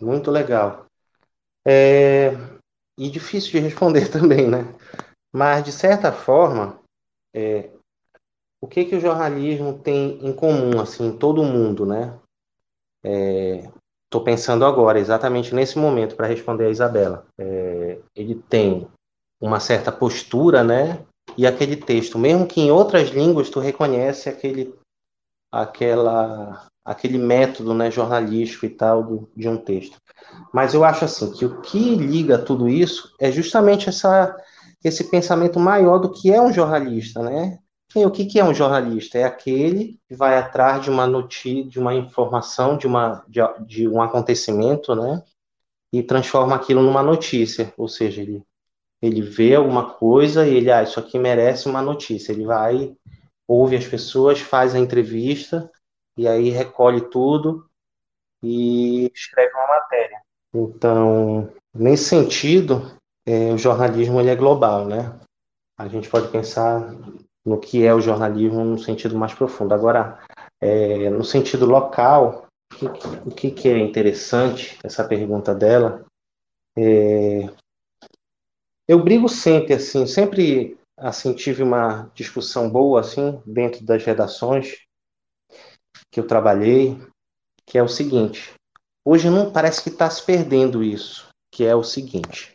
Muito 0.00 0.30
legal. 0.30 0.86
É, 1.66 2.30
e 2.96 3.10
difícil 3.10 3.50
de 3.50 3.58
responder 3.58 4.08
também, 4.12 4.48
né? 4.48 4.72
Mas, 5.32 5.64
de 5.64 5.72
certa 5.72 6.12
forma, 6.12 6.78
é, 7.34 7.70
o 8.60 8.68
que, 8.68 8.84
que 8.84 8.94
o 8.94 9.00
jornalismo 9.00 9.80
tem 9.80 10.24
em 10.24 10.32
comum, 10.32 10.80
assim, 10.80 11.18
todo 11.18 11.42
mundo, 11.42 11.84
né? 11.84 12.16
Estou 14.08 14.24
pensando 14.24 14.64
agora, 14.64 14.98
exatamente 14.98 15.54
nesse 15.54 15.78
momento, 15.78 16.16
para 16.16 16.26
responder 16.26 16.64
a 16.64 16.70
Isabela. 16.70 17.26
É, 17.38 17.98
ele 18.16 18.36
tem 18.48 18.88
uma 19.38 19.60
certa 19.60 19.92
postura, 19.92 20.64
né? 20.64 21.04
E 21.36 21.46
aquele 21.46 21.76
texto, 21.76 22.18
mesmo 22.18 22.46
que 22.46 22.58
em 22.58 22.70
outras 22.70 23.10
línguas 23.10 23.50
tu 23.50 23.60
reconhece 23.60 24.30
aquele, 24.30 24.74
aquela, 25.52 26.66
aquele 26.82 27.18
método 27.18 27.74
né, 27.74 27.90
jornalístico 27.90 28.64
e 28.64 28.70
tal 28.70 29.04
do, 29.04 29.30
de 29.36 29.46
um 29.46 29.58
texto. 29.58 29.98
Mas 30.54 30.72
eu 30.72 30.84
acho 30.84 31.04
assim 31.04 31.30
que 31.30 31.44
o 31.44 31.60
que 31.60 31.94
liga 31.94 32.38
tudo 32.38 32.66
isso 32.66 33.14
é 33.20 33.30
justamente 33.30 33.90
essa, 33.90 34.34
esse 34.82 35.04
pensamento 35.10 35.60
maior 35.60 35.98
do 35.98 36.10
que 36.10 36.32
é 36.32 36.40
um 36.40 36.52
jornalista, 36.52 37.22
né? 37.22 37.58
E 37.94 38.04
o 38.04 38.10
que, 38.10 38.26
que 38.26 38.38
é 38.38 38.44
um 38.44 38.54
jornalista? 38.54 39.18
É 39.18 39.24
aquele 39.24 39.98
que 40.06 40.14
vai 40.14 40.36
atrás 40.36 40.82
de 40.82 40.90
uma 40.90 41.06
notícia, 41.06 41.64
de 41.64 41.78
uma 41.78 41.94
informação, 41.94 42.76
de, 42.76 42.86
uma, 42.86 43.24
de, 43.26 43.40
de 43.66 43.88
um 43.88 44.02
acontecimento, 44.02 44.94
né? 44.94 45.22
E 45.92 46.02
transforma 46.02 46.54
aquilo 46.54 46.82
numa 46.82 47.02
notícia. 47.02 47.72
Ou 47.78 47.88
seja, 47.88 48.20
ele, 48.20 48.42
ele 49.00 49.22
vê 49.22 49.54
alguma 49.54 49.94
coisa 49.94 50.46
e 50.46 50.54
ele, 50.54 50.70
ah, 50.70 50.82
isso 50.82 51.00
aqui 51.00 51.18
merece 51.18 51.68
uma 51.68 51.80
notícia. 51.80 52.32
Ele 52.32 52.44
vai, 52.44 52.94
ouve 53.46 53.76
as 53.76 53.86
pessoas, 53.86 54.40
faz 54.40 54.74
a 54.74 54.78
entrevista 54.78 55.70
e 56.16 56.28
aí 56.28 56.50
recolhe 56.50 57.00
tudo 57.00 57.66
e 58.42 59.10
escreve 59.14 59.52
uma 59.54 59.66
matéria. 59.66 60.20
Então, 60.54 61.50
nesse 61.74 62.04
sentido, 62.04 62.98
é, 63.24 63.52
o 63.52 63.58
jornalismo 63.58 64.20
ele 64.20 64.30
é 64.30 64.36
global, 64.36 64.84
né? 64.84 65.18
A 65.76 65.88
gente 65.88 66.08
pode 66.10 66.28
pensar 66.28 66.94
no 67.48 67.58
que 67.58 67.84
é 67.84 67.94
o 67.94 68.00
jornalismo 68.00 68.64
no 68.64 68.78
sentido 68.78 69.16
mais 69.16 69.34
profundo. 69.34 69.72
Agora, 69.74 70.18
é, 70.60 71.08
no 71.10 71.24
sentido 71.24 71.64
local, 71.64 72.46
o 73.24 73.30
que, 73.30 73.50
que, 73.50 73.68
é 73.68 73.78
interessante, 73.78 74.78
essa 74.84 75.02
pergunta 75.02 75.54
dela, 75.54 76.04
é, 76.76 77.48
eu 78.86 79.02
brigo 79.02 79.28
sempre, 79.28 79.74
assim, 79.74 80.06
sempre 80.06 80.78
assim 80.96 81.32
tive 81.32 81.62
uma 81.62 82.10
discussão 82.14 82.68
boa 82.68 83.00
assim 83.00 83.40
dentro 83.46 83.84
das 83.84 84.04
redações 84.04 84.78
que 86.10 86.18
eu 86.18 86.26
trabalhei, 86.26 87.00
que 87.64 87.78
é 87.78 87.82
o 87.82 87.88
seguinte: 87.88 88.54
hoje 89.04 89.30
não 89.30 89.52
parece 89.52 89.82
que 89.82 89.88
está 89.88 90.08
se 90.10 90.24
perdendo 90.24 90.82
isso, 90.82 91.28
que 91.50 91.64
é 91.64 91.74
o 91.74 91.84
seguinte: 91.84 92.52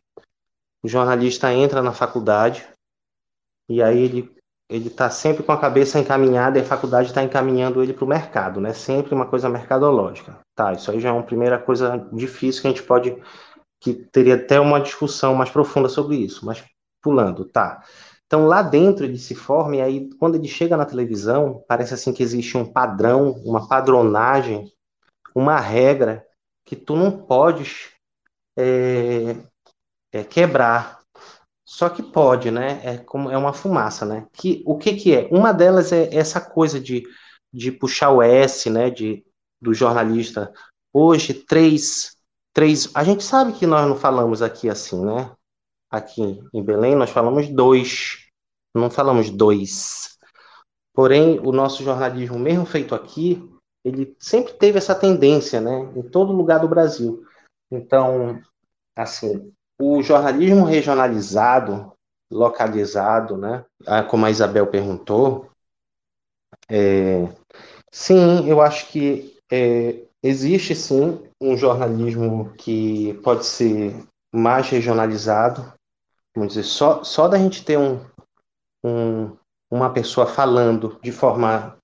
o 0.83 0.87
jornalista 0.87 1.53
entra 1.53 1.81
na 1.81 1.93
faculdade 1.93 2.67
e 3.69 3.81
aí 3.81 3.99
ele 3.99 4.42
ele 4.69 4.87
está 4.87 5.09
sempre 5.09 5.43
com 5.43 5.51
a 5.51 5.59
cabeça 5.59 5.99
encaminhada 5.99 6.57
e 6.57 6.61
a 6.61 6.65
faculdade 6.65 7.09
está 7.09 7.23
encaminhando 7.23 7.81
ele 7.83 7.93
para 7.93 8.05
o 8.05 8.07
mercado, 8.07 8.59
né? 8.61 8.73
Sempre 8.73 9.13
uma 9.13 9.25
coisa 9.25 9.49
mercadológica. 9.49 10.39
Tá, 10.55 10.73
isso 10.73 10.89
aí 10.89 10.99
já 10.99 11.09
é 11.09 11.11
uma 11.11 11.23
primeira 11.23 11.59
coisa 11.59 11.97
difícil 12.11 12.61
que 12.61 12.67
a 12.67 12.71
gente 12.71 12.83
pode, 12.83 13.15
que 13.79 13.93
teria 13.93 14.35
até 14.35 14.59
uma 14.59 14.79
discussão 14.79 15.35
mais 15.35 15.49
profunda 15.49 15.89
sobre 15.89 16.15
isso, 16.15 16.45
mas 16.45 16.63
pulando, 17.01 17.45
tá. 17.45 17.83
Então 18.25 18.47
lá 18.47 18.63
dentro 18.63 19.05
ele 19.05 19.17
se 19.17 19.35
forma 19.35 19.75
e 19.75 19.81
aí 19.81 20.09
quando 20.17 20.35
ele 20.35 20.47
chega 20.47 20.75
na 20.75 20.85
televisão, 20.85 21.63
parece 21.67 21.93
assim 21.93 22.13
que 22.13 22.23
existe 22.23 22.57
um 22.57 22.65
padrão, 22.65 23.31
uma 23.45 23.67
padronagem, 23.67 24.71
uma 25.35 25.59
regra 25.59 26.25
que 26.65 26.75
tu 26.75 26.95
não 26.95 27.11
podes 27.11 27.91
é, 28.57 29.35
é, 30.11 30.23
quebrar, 30.23 31.02
só 31.73 31.89
que 31.89 32.03
pode, 32.03 32.51
né? 32.51 32.79
É 32.83 32.97
como 32.99 33.31
é 33.31 33.37
uma 33.37 33.51
fumaça, 33.51 34.05
né? 34.05 34.27
Que 34.31 34.61
o 34.63 34.77
que 34.77 34.93
que 34.93 35.15
é? 35.15 35.27
Uma 35.31 35.51
delas 35.51 35.91
é 35.91 36.07
essa 36.15 36.39
coisa 36.39 36.79
de, 36.79 37.03
de 37.51 37.71
puxar 37.71 38.11
o 38.11 38.21
S, 38.21 38.69
né? 38.69 38.91
De 38.91 39.25
do 39.59 39.73
jornalista. 39.73 40.53
Hoje 40.93 41.33
três 41.33 42.15
três. 42.53 42.91
A 42.93 43.03
gente 43.03 43.23
sabe 43.23 43.53
que 43.53 43.65
nós 43.65 43.87
não 43.87 43.95
falamos 43.95 44.43
aqui 44.43 44.69
assim, 44.69 45.03
né? 45.03 45.31
Aqui 45.89 46.39
em 46.53 46.63
Belém 46.63 46.93
nós 46.95 47.09
falamos 47.09 47.49
dois, 47.49 48.19
não 48.75 48.91
falamos 48.91 49.31
dois. 49.31 50.19
Porém, 50.93 51.39
o 51.39 51.51
nosso 51.51 51.83
jornalismo, 51.83 52.37
mesmo 52.37 52.67
feito 52.67 52.93
aqui, 52.93 53.51
ele 53.83 54.15
sempre 54.19 54.53
teve 54.53 54.77
essa 54.77 54.93
tendência, 54.93 55.59
né? 55.59 55.91
Em 55.95 56.03
todo 56.03 56.31
lugar 56.33 56.59
do 56.59 56.67
Brasil. 56.67 57.25
Então, 57.71 58.39
assim, 58.95 59.51
o 59.83 60.01
jornalismo 60.01 60.63
regionalizado, 60.63 61.91
localizado, 62.31 63.37
né? 63.37 63.65
Ah, 63.85 64.01
como 64.01 64.25
a 64.25 64.31
Isabel 64.31 64.65
perguntou, 64.67 65.49
é, 66.69 67.27
sim, 67.91 68.47
eu 68.47 68.61
acho 68.61 68.87
que 68.87 69.37
é, 69.51 69.99
existe 70.23 70.73
sim 70.73 71.19
um 71.41 71.57
jornalismo 71.57 72.53
que 72.53 73.13
pode 73.23 73.45
ser 73.45 73.93
mais 74.33 74.69
regionalizado, 74.69 75.73
vamos 76.33 76.53
dizer, 76.53 76.63
só, 76.63 77.03
só 77.03 77.27
da 77.27 77.37
gente 77.37 77.65
ter 77.65 77.77
um, 77.77 77.99
um, 78.85 79.35
uma 79.69 79.91
pessoa 79.91 80.25
falando 80.25 80.97
de 81.03 81.11
forma 81.11 81.77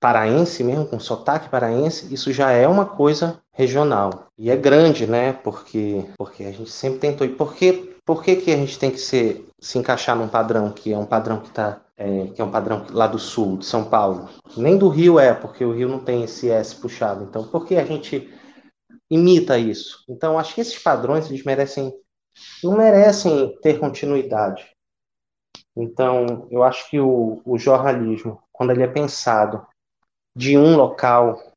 paraense 0.00 0.64
mesmo, 0.64 0.86
com 0.86 0.98
sotaque 0.98 1.50
paraense, 1.50 2.12
isso 2.12 2.32
já 2.32 2.50
é 2.50 2.66
uma 2.66 2.86
coisa 2.86 3.41
regional. 3.52 4.28
E 4.38 4.50
é 4.50 4.56
grande, 4.56 5.06
né? 5.06 5.32
Porque, 5.32 6.04
porque 6.16 6.44
a 6.44 6.52
gente 6.52 6.70
sempre 6.70 7.00
tentou. 7.00 7.26
E 7.26 7.30
por 7.30 7.54
que, 7.54 7.96
por 8.04 8.22
que, 8.22 8.36
que 8.36 8.50
a 8.52 8.56
gente 8.56 8.78
tem 8.78 8.90
que 8.90 8.98
ser, 8.98 9.46
se 9.60 9.78
encaixar 9.78 10.16
num 10.16 10.28
padrão 10.28 10.70
que 10.70 10.92
é 10.92 10.98
um 10.98 11.06
padrão 11.06 11.40
que 11.40 11.48
está 11.48 11.80
é, 11.96 12.26
que 12.28 12.40
é 12.40 12.44
um 12.44 12.50
padrão 12.50 12.84
lá 12.90 13.06
do 13.06 13.18
sul, 13.18 13.58
de 13.58 13.66
São 13.66 13.84
Paulo. 13.84 14.28
Nem 14.56 14.76
do 14.76 14.88
Rio 14.88 15.20
é, 15.20 15.32
porque 15.32 15.64
o 15.64 15.72
Rio 15.72 15.88
não 15.88 16.04
tem 16.04 16.24
esse 16.24 16.50
S 16.50 16.74
puxado. 16.74 17.24
Então, 17.24 17.46
por 17.46 17.64
que 17.64 17.76
a 17.76 17.84
gente 17.84 18.28
imita 19.08 19.56
isso? 19.56 20.02
Então, 20.08 20.38
acho 20.38 20.54
que 20.54 20.60
esses 20.60 20.78
padrões 20.78 21.28
eles 21.28 21.44
merecem, 21.44 21.94
não 22.64 22.76
merecem 22.76 23.56
ter 23.60 23.78
continuidade. 23.78 24.66
Então, 25.76 26.48
eu 26.50 26.62
acho 26.64 26.90
que 26.90 26.98
o, 26.98 27.40
o 27.44 27.56
jornalismo, 27.56 28.42
quando 28.50 28.70
ele 28.70 28.82
é 28.82 28.88
pensado 28.88 29.64
de 30.34 30.56
um 30.56 30.76
local. 30.76 31.51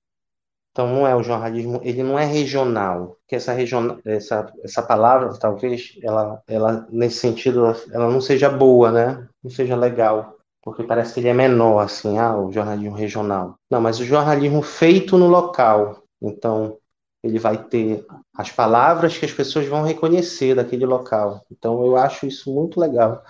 Então 0.75 0.89
não 0.89 1.07
é 1.07 1.15
o 1.15 1.23
jornalismo, 1.23 1.79
ele 1.85 2.03
não 2.03 2.19
é 2.19 2.25
regional, 2.25 3.15
que 3.29 3.38
essa 3.38 3.53
region, 3.53 3.97
essa 4.03 4.51
essa 4.61 4.83
palavra 4.83 5.29
talvez 5.39 5.97
ela 6.03 6.43
ela 6.45 6.85
nesse 6.91 7.19
sentido 7.19 7.73
ela 7.93 8.11
não 8.11 8.19
seja 8.19 8.49
boa, 8.49 8.91
né? 8.91 9.25
Não 9.41 9.49
seja 9.49 9.73
legal, 9.73 10.35
porque 10.61 10.83
parece 10.83 11.13
que 11.13 11.21
ele 11.21 11.29
é 11.29 11.33
menor 11.33 11.79
assim, 11.79 12.17
ah, 12.19 12.35
o 12.35 12.51
jornalismo 12.51 12.93
regional. 12.93 13.55
Não, 13.71 13.79
mas 13.79 14.01
o 14.01 14.03
jornalismo 14.03 14.61
feito 14.61 15.17
no 15.17 15.27
local. 15.29 16.03
Então 16.21 16.77
ele 17.23 17.39
vai 17.39 17.57
ter 17.57 18.05
as 18.35 18.51
palavras 18.51 19.17
que 19.17 19.23
as 19.23 19.31
pessoas 19.31 19.65
vão 19.67 19.81
reconhecer 19.81 20.55
daquele 20.55 20.85
local. 20.85 21.41
Então 21.49 21.85
eu 21.85 21.95
acho 21.95 22.27
isso 22.27 22.53
muito 22.53 22.81
legal. 22.81 23.23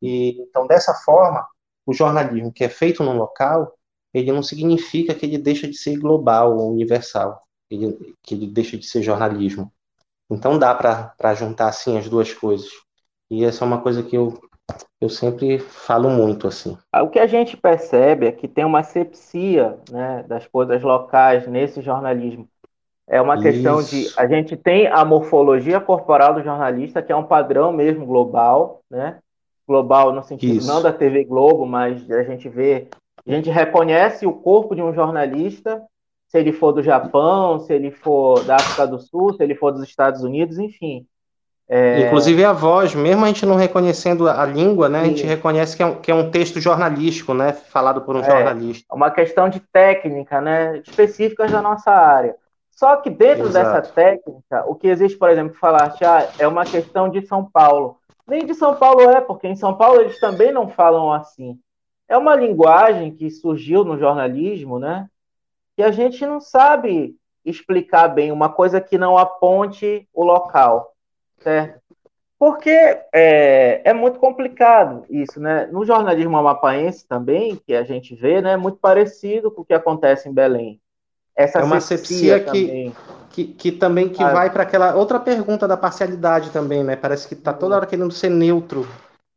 E 0.00 0.40
então 0.40 0.66
dessa 0.66 0.94
forma, 0.94 1.46
o 1.84 1.92
jornalismo 1.92 2.50
que 2.50 2.64
é 2.64 2.70
feito 2.70 3.04
no 3.04 3.12
local, 3.12 3.75
ele 4.16 4.32
não 4.32 4.42
significa 4.42 5.14
que 5.14 5.26
ele 5.26 5.36
deixa 5.36 5.68
de 5.68 5.76
ser 5.76 5.98
global 5.98 6.56
ou 6.56 6.72
universal, 6.72 7.42
ele, 7.70 8.14
que 8.22 8.34
ele 8.34 8.46
deixa 8.46 8.78
de 8.78 8.86
ser 8.86 9.02
jornalismo. 9.02 9.70
Então 10.30 10.58
dá 10.58 10.74
para 10.74 11.34
juntar 11.34 11.68
assim 11.68 11.98
as 11.98 12.08
duas 12.08 12.32
coisas. 12.32 12.68
E 13.30 13.44
essa 13.44 13.62
é 13.62 13.66
uma 13.66 13.82
coisa 13.82 14.02
que 14.02 14.16
eu, 14.16 14.32
eu 15.00 15.10
sempre 15.10 15.58
falo 15.58 16.08
muito 16.08 16.48
assim. 16.48 16.78
Ah, 16.90 17.02
o 17.02 17.10
que 17.10 17.18
a 17.18 17.26
gente 17.26 17.58
percebe 17.58 18.26
é 18.26 18.32
que 18.32 18.48
tem 18.48 18.64
uma 18.64 18.82
sepsia 18.82 19.78
né, 19.90 20.24
das 20.26 20.46
coisas 20.46 20.82
locais 20.82 21.46
nesse 21.46 21.82
jornalismo. 21.82 22.48
É 23.06 23.20
uma 23.20 23.40
questão 23.40 23.80
Isso. 23.80 23.90
de 23.90 24.20
a 24.20 24.26
gente 24.26 24.56
tem 24.56 24.86
a 24.88 25.04
morfologia 25.04 25.78
corporal 25.78 26.34
do 26.34 26.42
jornalista, 26.42 27.02
que 27.02 27.12
é 27.12 27.16
um 27.16 27.22
padrão 27.22 27.70
mesmo 27.70 28.04
global, 28.04 28.80
né? 28.90 29.18
Global 29.68 30.12
no 30.12 30.24
sentido 30.24 30.56
Isso. 30.56 30.66
não 30.66 30.82
da 30.82 30.92
TV 30.92 31.24
Globo, 31.24 31.66
mas 31.66 32.10
a 32.10 32.22
gente 32.24 32.48
vê 32.48 32.88
a 33.32 33.36
gente 33.36 33.50
reconhece 33.50 34.26
o 34.26 34.32
corpo 34.32 34.74
de 34.74 34.82
um 34.82 34.94
jornalista, 34.94 35.82
se 36.28 36.38
ele 36.38 36.52
for 36.52 36.72
do 36.72 36.82
Japão, 36.82 37.58
se 37.58 37.72
ele 37.72 37.90
for 37.90 38.44
da 38.44 38.56
África 38.56 38.86
do 38.86 39.00
Sul, 39.00 39.34
se 39.34 39.42
ele 39.42 39.54
for 39.54 39.72
dos 39.72 39.82
Estados 39.82 40.22
Unidos, 40.22 40.58
enfim. 40.58 41.06
É... 41.68 42.06
Inclusive 42.06 42.44
a 42.44 42.52
voz, 42.52 42.94
mesmo 42.94 43.24
a 43.24 43.28
gente 43.28 43.44
não 43.44 43.56
reconhecendo 43.56 44.28
a 44.28 44.46
língua, 44.46 44.88
né, 44.88 45.00
a 45.00 45.04
gente 45.04 45.24
reconhece 45.24 45.76
que 45.76 45.82
é, 45.82 45.86
um, 45.86 45.94
que 45.96 46.10
é 46.10 46.14
um 46.14 46.30
texto 46.30 46.60
jornalístico, 46.60 47.34
né, 47.34 47.52
falado 47.52 48.02
por 48.02 48.14
um 48.14 48.20
é, 48.20 48.24
jornalista. 48.24 48.94
Uma 48.94 49.10
questão 49.10 49.48
de 49.48 49.58
técnica, 49.58 50.40
né, 50.40 50.80
específicas 50.86 51.50
da 51.50 51.60
nossa 51.60 51.90
área. 51.90 52.36
Só 52.70 52.94
que 52.96 53.10
dentro 53.10 53.46
Exato. 53.46 53.80
dessa 53.80 53.92
técnica, 53.92 54.64
o 54.68 54.74
que 54.76 54.86
existe, 54.86 55.18
por 55.18 55.30
exemplo, 55.30 55.56
falar 55.56 55.96
ah, 56.02 56.28
é 56.38 56.46
uma 56.46 56.64
questão 56.64 57.08
de 57.08 57.26
São 57.26 57.44
Paulo. 57.44 57.98
Nem 58.28 58.44
de 58.44 58.54
São 58.54 58.76
Paulo 58.76 59.00
é, 59.10 59.20
porque 59.20 59.48
em 59.48 59.56
São 59.56 59.74
Paulo 59.74 60.00
eles 60.00 60.20
também 60.20 60.52
não 60.52 60.68
falam 60.68 61.12
assim 61.12 61.58
é 62.08 62.16
uma 62.16 62.34
linguagem 62.34 63.12
que 63.12 63.30
surgiu 63.30 63.84
no 63.84 63.98
jornalismo, 63.98 64.78
né? 64.78 65.08
Que 65.76 65.82
a 65.82 65.90
gente 65.90 66.24
não 66.24 66.40
sabe 66.40 67.16
explicar 67.44 68.08
bem, 68.08 68.32
uma 68.32 68.48
coisa 68.48 68.80
que 68.80 68.98
não 68.98 69.16
aponte 69.16 70.08
o 70.12 70.24
local, 70.24 70.92
certo? 71.38 71.80
Porque 72.38 72.70
é, 73.14 73.80
é 73.84 73.92
muito 73.94 74.18
complicado 74.18 75.04
isso, 75.08 75.40
né? 75.40 75.66
No 75.66 75.84
jornalismo 75.84 76.36
amapaense 76.36 77.06
também, 77.06 77.56
que 77.56 77.74
a 77.74 77.82
gente 77.82 78.14
vê, 78.14 78.42
né? 78.42 78.52
É 78.52 78.56
muito 78.56 78.78
parecido 78.78 79.50
com 79.50 79.62
o 79.62 79.64
que 79.64 79.72
acontece 79.72 80.28
em 80.28 80.34
Belém. 80.34 80.80
Essa 81.34 81.58
é 81.58 81.64
uma 81.64 81.80
sepsia 81.80 82.40
que, 82.40 82.92
que, 83.30 83.44
que, 83.44 83.72
também 83.72 84.08
que 84.08 84.22
ah, 84.22 84.32
vai 84.32 84.50
para 84.50 84.62
aquela 84.62 84.94
outra 84.94 85.20
pergunta 85.20 85.68
da 85.68 85.76
parcialidade 85.76 86.50
também, 86.50 86.82
né? 86.82 86.96
Parece 86.96 87.28
que 87.28 87.34
está 87.34 87.52
toda 87.52 87.76
hora 87.76 87.86
querendo 87.86 88.10
ser 88.10 88.30
neutro 88.30 88.86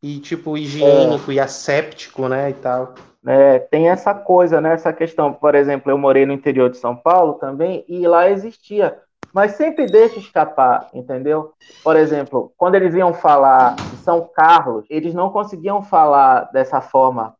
e 0.01 0.19
tipo 0.19 0.57
higiênico 0.57 1.31
é. 1.31 1.35
e 1.35 1.39
asséptico, 1.39 2.27
né, 2.27 2.49
e 2.49 2.53
tal. 2.53 2.93
É, 3.25 3.59
tem 3.59 3.89
essa 3.89 4.13
coisa, 4.13 4.61
né, 4.61 4.73
essa 4.73 4.93
questão. 4.93 5.33
Por 5.33 5.55
exemplo, 5.55 5.91
eu 5.91 5.97
morei 5.97 6.25
no 6.25 6.33
interior 6.33 6.69
de 6.69 6.77
São 6.77 6.95
Paulo 6.95 7.33
também 7.33 7.83
e 7.87 8.07
lá 8.07 8.29
existia, 8.29 8.97
mas 9.33 9.51
sempre 9.53 9.85
deixa 9.85 10.19
escapar, 10.19 10.87
entendeu? 10.93 11.53
Por 11.83 11.95
exemplo, 11.95 12.51
quando 12.57 12.75
eles 12.75 12.95
iam 12.95 13.13
falar 13.13 13.75
de 13.75 13.97
São 13.97 14.27
Carlos, 14.33 14.85
eles 14.89 15.13
não 15.13 15.29
conseguiam 15.29 15.83
falar 15.83 16.49
dessa 16.51 16.79
forma, 16.81 17.35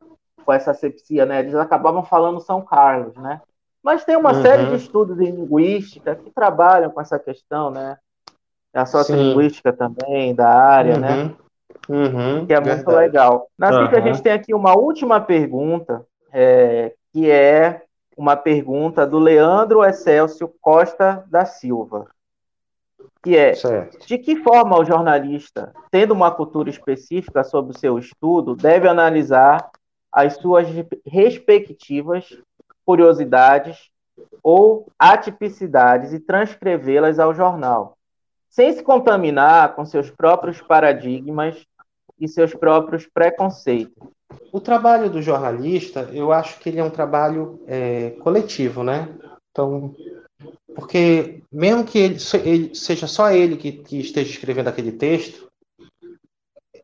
com 0.45 0.53
essa 0.53 0.73
sepsia, 0.73 1.25
né? 1.25 1.39
Eles 1.39 1.55
acabavam 1.55 2.03
falando 2.03 2.41
São 2.41 2.61
Carlos, 2.61 3.15
né? 3.15 3.41
Mas 3.81 4.03
tem 4.03 4.17
uma 4.17 4.33
uhum. 4.33 4.41
série 4.41 4.65
de 4.65 4.75
estudos 4.75 5.19
em 5.19 5.31
linguística 5.31 6.15
que 6.15 6.29
trabalham 6.31 6.91
com 6.91 6.99
essa 6.99 7.17
questão, 7.17 7.71
né? 7.71 7.97
A 8.73 8.85
sociolinguística 8.85 9.71
também, 9.71 10.35
da 10.35 10.49
área, 10.49 10.97
né? 10.97 11.09
uhum. 11.09 11.23
né? 11.25 11.35
Uhum, 11.87 12.45
que 12.45 12.53
é 12.53 12.61
verdade. 12.61 12.85
muito 12.85 12.91
legal. 12.91 13.47
Na 13.57 13.69
uhum. 13.69 13.87
a 13.87 13.99
gente 14.01 14.21
tem 14.21 14.31
aqui 14.31 14.53
uma 14.53 14.77
última 14.77 15.19
pergunta, 15.19 16.05
é, 16.31 16.93
que 17.11 17.29
é 17.29 17.81
uma 18.15 18.35
pergunta 18.35 19.07
do 19.07 19.17
Leandro 19.17 19.83
Excelsio 19.83 20.53
Costa 20.61 21.23
da 21.27 21.45
Silva, 21.45 22.07
que 23.23 23.35
é 23.35 23.53
certo. 23.53 24.05
de 24.05 24.17
que 24.17 24.37
forma 24.37 24.77
o 24.77 24.85
jornalista, 24.85 25.73
tendo 25.89 26.13
uma 26.13 26.31
cultura 26.31 26.69
específica 26.69 27.43
sobre 27.43 27.75
o 27.75 27.79
seu 27.79 27.97
estudo, 27.97 28.55
deve 28.55 28.87
analisar 28.87 29.69
as 30.11 30.35
suas 30.35 30.67
respectivas 31.05 32.37
curiosidades 32.85 33.89
ou 34.43 34.87
atipicidades 34.97 36.13
e 36.13 36.19
transcrevê-las 36.19 37.19
ao 37.19 37.33
jornal, 37.33 37.97
sem 38.49 38.73
se 38.73 38.83
contaminar 38.83 39.75
com 39.75 39.85
seus 39.85 40.09
próprios 40.09 40.59
paradigmas 40.61 41.55
e 42.19 42.27
seus 42.27 42.53
próprios 42.53 43.05
preconceitos. 43.05 43.95
O 44.51 44.59
trabalho 44.59 45.09
do 45.09 45.21
jornalista, 45.21 46.09
eu 46.11 46.31
acho 46.31 46.59
que 46.59 46.69
ele 46.69 46.79
é 46.79 46.83
um 46.83 46.89
trabalho 46.89 47.63
é, 47.67 48.11
coletivo, 48.21 48.83
né? 48.83 49.07
Então, 49.51 49.95
porque 50.75 51.41
mesmo 51.51 51.83
que 51.83 51.97
ele, 51.97 52.17
ele 52.43 52.75
seja 52.75 53.07
só 53.07 53.31
ele 53.31 53.57
que, 53.57 53.71
que, 53.71 53.99
esteja 53.99 54.29
escrevendo 54.29 54.67
aquele 54.67 54.91
texto, 54.91 55.49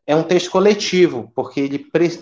é 0.06 0.14
um 0.14 0.22
texto 0.22 0.50
coletivo, 0.50 1.32
porque 1.34 1.60
ele 1.60 1.78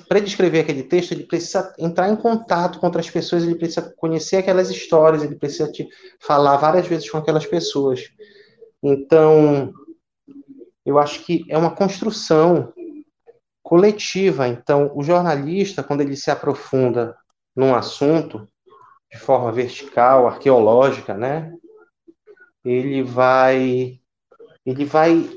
para 0.09 0.21
descrever 0.21 0.61
aquele 0.61 0.83
texto, 0.83 1.13
ele 1.13 1.25
precisa 1.25 1.75
entrar 1.79 2.09
em 2.09 2.17
contato 2.17 2.79
com 2.79 2.87
outras 2.87 3.11
pessoas, 3.11 3.43
ele 3.43 3.57
precisa 3.57 3.93
conhecer 3.97 4.37
aquelas 4.37 4.71
histórias, 4.71 5.23
ele 5.23 5.37
precisa 5.37 5.71
falar 6.19 6.57
várias 6.57 6.87
vezes 6.87 7.11
com 7.11 7.19
aquelas 7.19 7.45
pessoas. 7.45 8.01
Então, 8.87 9.73
eu 10.85 10.99
acho 10.99 11.25
que 11.25 11.43
é 11.49 11.57
uma 11.57 11.75
construção 11.75 12.71
coletiva. 13.63 14.47
Então, 14.47 14.93
o 14.95 15.03
jornalista, 15.03 15.83
quando 15.83 16.03
ele 16.03 16.15
se 16.15 16.31
aprofunda 16.31 17.17
num 17.57 17.75
assunto 17.75 18.47
de 19.11 19.19
forma 19.19 19.51
vertical, 19.51 20.27
arqueológica, 20.27 21.15
né? 21.15 21.57
Ele 22.63 23.03
vai 23.03 23.99
ele 24.67 24.85
vai 24.85 25.31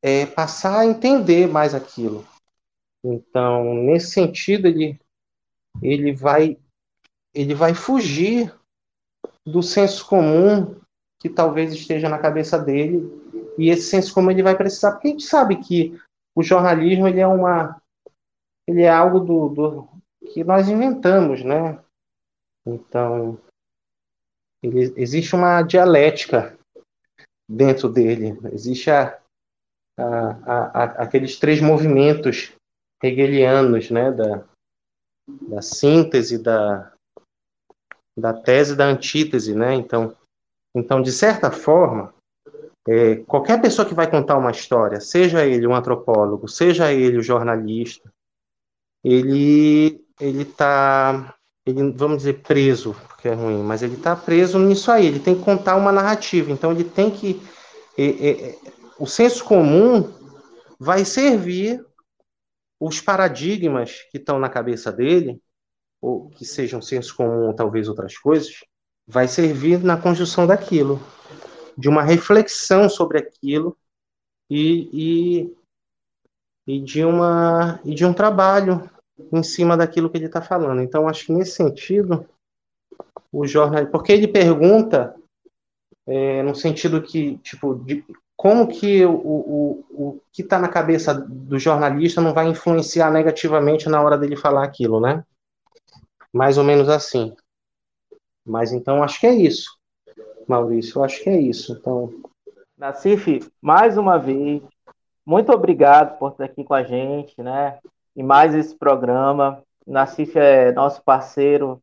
é, 0.00 0.24
passar 0.24 0.80
a 0.80 0.86
entender 0.86 1.46
mais 1.46 1.74
aquilo. 1.74 2.26
Então, 3.04 3.74
nesse 3.74 4.12
sentido, 4.12 4.68
ele 4.68 4.98
ele 5.82 6.14
vai 6.14 6.56
ele 7.34 7.54
vai 7.54 7.74
fugir 7.74 8.54
do 9.44 9.62
senso 9.62 10.06
comum 10.06 10.80
que 11.24 11.30
talvez 11.30 11.72
esteja 11.72 12.06
na 12.06 12.18
cabeça 12.18 12.58
dele 12.58 13.10
e 13.56 13.70
esse 13.70 13.84
senso 13.84 14.12
comum 14.12 14.30
ele 14.30 14.42
vai 14.42 14.54
precisar 14.54 14.92
porque 14.92 15.08
a 15.08 15.10
gente 15.12 15.24
sabe 15.24 15.56
que 15.56 15.98
o 16.36 16.42
jornalismo 16.42 17.08
ele 17.08 17.18
é 17.18 17.26
uma 17.26 17.80
ele 18.68 18.82
é 18.82 18.90
algo 18.90 19.20
do, 19.20 19.48
do 19.48 19.88
que 20.34 20.44
nós 20.44 20.68
inventamos, 20.68 21.42
né? 21.42 21.82
Então 22.66 23.40
ele, 24.62 24.92
existe 25.00 25.34
uma 25.34 25.62
dialética 25.62 26.58
dentro 27.48 27.88
dele, 27.88 28.38
existe 28.52 28.90
a, 28.90 29.18
a, 29.98 30.82
a, 30.82 30.84
aqueles 31.04 31.38
três 31.38 31.58
movimentos 31.58 32.52
hegelianos, 33.02 33.90
né? 33.90 34.12
Da, 34.12 34.46
da 35.48 35.62
síntese, 35.62 36.36
da, 36.36 36.92
da 38.14 38.34
tese, 38.34 38.76
da 38.76 38.84
antítese, 38.84 39.54
né? 39.54 39.72
Então, 39.72 40.14
então 40.74 41.00
de 41.00 41.12
certa 41.12 41.50
forma, 41.50 42.12
é, 42.88 43.16
qualquer 43.16 43.60
pessoa 43.60 43.86
que 43.86 43.94
vai 43.94 44.10
contar 44.10 44.36
uma 44.36 44.50
história, 44.50 45.00
seja 45.00 45.44
ele 45.44 45.66
um 45.66 45.74
antropólogo, 45.74 46.48
seja 46.48 46.92
ele 46.92 47.18
um 47.18 47.22
jornalista, 47.22 48.12
ele 49.02 50.04
ele 50.20 50.42
está, 50.42 51.34
ele, 51.66 51.92
vamos 51.92 52.18
dizer, 52.18 52.42
preso, 52.42 52.94
porque 53.08 53.28
é 53.28 53.34
ruim, 53.34 53.62
mas 53.62 53.82
ele 53.82 53.94
está 53.94 54.14
preso 54.14 54.58
nisso 54.58 54.90
aí. 54.90 55.06
Ele 55.06 55.20
tem 55.20 55.34
que 55.34 55.44
contar 55.44 55.76
uma 55.76 55.92
narrativa. 55.92 56.50
Então 56.50 56.70
ele 56.72 56.84
tem 56.84 57.10
que, 57.10 57.40
é, 57.98 58.30
é, 58.30 58.58
o 58.98 59.06
senso 59.06 59.44
comum 59.44 60.12
vai 60.78 61.04
servir 61.04 61.84
os 62.80 63.00
paradigmas 63.00 64.02
que 64.10 64.18
estão 64.18 64.38
na 64.38 64.48
cabeça 64.48 64.92
dele, 64.92 65.40
ou 66.00 66.28
que 66.28 66.44
sejam 66.44 66.82
senso 66.82 67.16
comum 67.16 67.54
talvez 67.54 67.88
outras 67.88 68.16
coisas, 68.18 68.60
vai 69.06 69.28
servir 69.28 69.82
na 69.82 69.96
construção 69.96 70.46
daquilo 70.46 71.00
de 71.76 71.88
uma 71.88 72.02
reflexão 72.02 72.88
sobre 72.88 73.18
aquilo 73.18 73.76
e, 74.48 74.88
e, 74.92 75.56
e, 76.66 76.80
de, 76.80 77.04
uma, 77.04 77.80
e 77.84 77.94
de 77.94 78.04
um 78.04 78.12
trabalho 78.12 78.88
em 79.32 79.42
cima 79.42 79.76
daquilo 79.76 80.08
que 80.10 80.16
ele 80.16 80.26
está 80.26 80.40
falando. 80.40 80.80
Então, 80.82 81.08
acho 81.08 81.26
que 81.26 81.32
nesse 81.32 81.52
sentido, 81.52 82.26
o 83.32 83.46
jornal. 83.46 83.86
Porque 83.86 84.12
ele 84.12 84.28
pergunta 84.28 85.14
é, 86.06 86.42
no 86.42 86.54
sentido 86.54 87.02
que, 87.02 87.38
tipo, 87.38 87.74
de, 87.74 88.04
como 88.36 88.68
que 88.68 89.04
o, 89.04 89.14
o, 89.14 89.84
o 89.90 90.20
que 90.32 90.42
está 90.42 90.58
na 90.58 90.68
cabeça 90.68 91.14
do 91.14 91.58
jornalista 91.58 92.20
não 92.20 92.34
vai 92.34 92.46
influenciar 92.48 93.10
negativamente 93.10 93.88
na 93.88 94.00
hora 94.00 94.18
dele 94.18 94.36
falar 94.36 94.64
aquilo, 94.64 95.00
né? 95.00 95.24
Mais 96.32 96.58
ou 96.58 96.64
menos 96.64 96.88
assim. 96.88 97.34
Mas 98.44 98.72
então 98.72 99.02
acho 99.02 99.20
que 99.20 99.26
é 99.26 99.34
isso. 99.34 99.70
Maurício. 100.46 100.98
Eu 100.98 101.04
acho 101.04 101.22
que 101.22 101.30
é 101.30 101.40
isso. 101.40 101.72
Então. 101.72 102.12
Nacife, 102.76 103.40
mais 103.62 103.96
uma 103.96 104.18
vez, 104.18 104.62
muito 105.24 105.50
obrigado 105.52 106.18
por 106.18 106.32
estar 106.32 106.44
aqui 106.44 106.64
com 106.64 106.74
a 106.74 106.82
gente, 106.82 107.40
né? 107.42 107.78
Em 108.16 108.22
mais 108.22 108.54
esse 108.54 108.76
programa. 108.76 109.62
Nacife 109.86 110.38
é 110.38 110.72
nosso 110.72 111.02
parceiro 111.02 111.80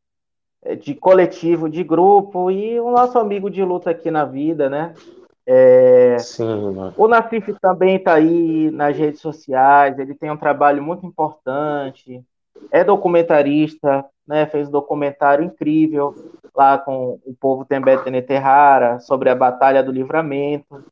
é, 0.63 0.75
de 0.75 0.93
coletivo, 0.93 1.69
de 1.69 1.83
grupo 1.83 2.51
e 2.51 2.79
o 2.79 2.91
nosso 2.91 3.17
amigo 3.17 3.49
de 3.49 3.63
luta 3.63 3.89
aqui 3.89 4.11
na 4.11 4.25
vida, 4.25 4.69
né? 4.69 4.93
É... 5.45 6.17
Sim, 6.19 6.71
mano. 6.71 6.93
O 6.97 7.07
Nacife 7.07 7.55
também 7.59 7.95
está 7.95 8.15
aí 8.15 8.69
nas 8.71 8.95
redes 8.95 9.21
sociais, 9.21 9.97
ele 9.97 10.13
tem 10.13 10.29
um 10.29 10.37
trabalho 10.37 10.83
muito 10.83 11.05
importante, 11.05 12.23
é 12.69 12.83
documentarista, 12.83 14.05
né? 14.27 14.45
Fez 14.45 14.67
um 14.67 14.71
documentário 14.71 15.43
incrível 15.43 16.13
lá 16.55 16.77
com 16.77 17.19
o 17.25 17.33
povo 17.39 17.65
Tembete 17.65 18.09
Neterrara 18.09 18.99
sobre 18.99 19.29
a 19.29 19.35
Batalha 19.35 19.83
do 19.83 19.91
Livramento. 19.91 20.83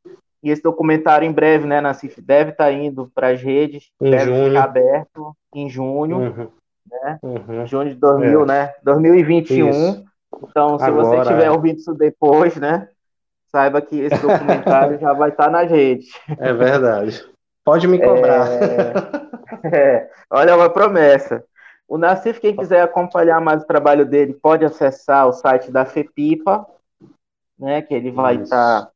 E 0.41 0.49
esse 0.49 0.61
documentário 0.61 1.27
em 1.27 1.31
breve, 1.31 1.67
né, 1.67 1.81
Nassif, 1.81 2.21
deve 2.21 2.51
estar 2.51 2.65
tá 2.65 2.71
indo 2.71 3.11
para 3.13 3.29
as 3.29 3.41
redes, 3.41 3.91
em 4.01 4.09
deve 4.09 4.25
junho. 4.25 4.47
ficar 4.47 4.63
aberto 4.63 5.35
em 5.53 5.69
junho, 5.69 6.17
uhum. 6.17 6.47
né? 6.89 7.19
Uhum. 7.21 7.67
Junho 7.67 7.89
de 7.89 7.95
2000, 7.95 8.41
é. 8.41 8.45
né? 8.45 8.73
2021. 8.83 9.69
Isso. 9.69 10.05
Então, 10.43 10.79
se 10.79 10.85
Agora, 10.85 11.05
você 11.05 11.17
estiver 11.21 11.45
é. 11.45 11.51
ouvindo 11.51 11.77
isso 11.77 11.93
depois, 11.93 12.55
né? 12.55 12.87
Saiba 13.51 13.81
que 13.81 13.99
esse 13.99 14.21
documentário 14.21 14.97
já 15.01 15.11
vai 15.11 15.29
estar 15.29 15.45
tá 15.45 15.49
nas 15.49 15.69
redes. 15.69 16.07
É 16.37 16.53
verdade. 16.53 17.21
Pode 17.65 17.87
me 17.87 17.99
cobrar. 17.99 18.47
É, 18.51 19.75
é, 19.75 20.09
olha 20.29 20.55
uma 20.55 20.69
promessa. 20.69 21.43
O 21.89 21.97
Nassif, 21.97 22.39
quem 22.39 22.55
quiser 22.55 22.83
acompanhar 22.83 23.41
mais 23.41 23.63
o 23.63 23.67
trabalho 23.67 24.05
dele, 24.05 24.35
pode 24.35 24.63
acessar 24.63 25.27
o 25.27 25.33
site 25.33 25.71
da 25.71 25.85
FEPIPA, 25.85 26.67
né, 27.57 27.81
que 27.81 27.95
ele 27.95 28.11
vai 28.11 28.35
estar 28.35 28.85
tá 28.85 28.91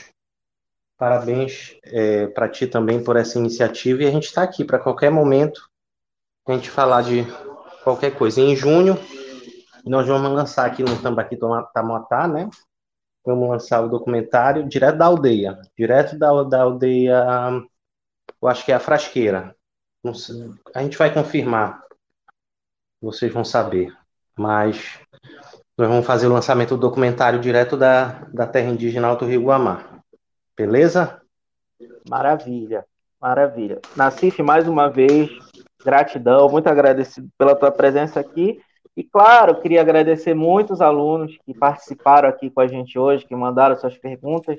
parabéns 0.98 1.76
é, 1.84 2.28
para 2.28 2.48
ti 2.48 2.68
também 2.68 3.04
por 3.04 3.18
essa 3.18 3.40
iniciativa 3.40 4.04
e 4.04 4.08
a 4.08 4.12
gente 4.12 4.26
está 4.26 4.44
aqui 4.44 4.64
para 4.64 4.80
qualquer 4.80 5.10
momento 5.10 5.68
a 6.48 6.54
gente 6.54 6.70
falar 6.70 7.02
de 7.02 7.26
qualquer 7.84 8.16
coisa. 8.16 8.40
Em 8.40 8.56
junho 8.56 8.96
nós 9.84 10.08
vamos 10.08 10.32
lançar 10.32 10.68
aqui 10.68 10.84
no 10.84 11.02
Tambaqui 11.02 11.38
Tamatá, 11.74 12.28
né? 12.28 12.50
Vamos 13.26 13.50
lançar 13.50 13.82
o 13.82 13.90
documentário 13.90 14.68
direto 14.68 14.98
da 14.98 15.06
aldeia, 15.06 15.60
direto 15.78 16.18
da, 16.18 16.44
da 16.44 16.62
aldeia, 16.62 17.26
eu 18.42 18.48
acho 18.48 18.64
que 18.64 18.72
é 18.72 18.76
a 18.76 18.80
Frasqueira. 18.80 19.56
A 20.74 20.84
gente 20.84 20.98
vai 20.98 21.12
confirmar, 21.12 21.84
vocês 23.02 23.34
vão 23.34 23.44
saber, 23.44 23.92
mas 24.38 25.00
nós 25.78 25.90
vamos 25.90 26.06
fazer 26.06 26.28
o 26.28 26.34
lançamento 26.34 26.76
do 26.76 26.82
documentário 26.82 27.40
direto 27.40 27.76
da, 27.76 28.26
da 28.32 28.46
terra 28.46 28.70
indígena 28.70 29.08
Alto 29.08 29.26
Rio 29.26 29.44
Guamá. 29.44 30.02
Beleza? 30.56 31.20
Maravilha, 32.08 32.86
maravilha. 33.20 33.82
Nacife, 33.96 34.44
mais 34.44 34.68
uma 34.68 34.90
vez, 34.90 35.32
gratidão, 35.84 36.48
muito 36.48 36.68
agradecido 36.68 37.28
pela 37.38 37.56
tua 37.56 37.72
presença 37.72 38.20
aqui 38.20 38.62
E 38.96 39.04
claro, 39.04 39.56
queria 39.56 39.82
agradecer 39.82 40.34
muitos 40.34 40.82
alunos 40.82 41.38
que 41.46 41.54
participaram 41.54 42.30
aqui 42.30 42.50
com 42.50 42.62
a 42.62 42.68
gente 42.68 42.98
hoje, 42.98 43.26
que 43.26 43.36
mandaram 43.36 43.76
suas 43.76 43.98
perguntas. 43.98 44.58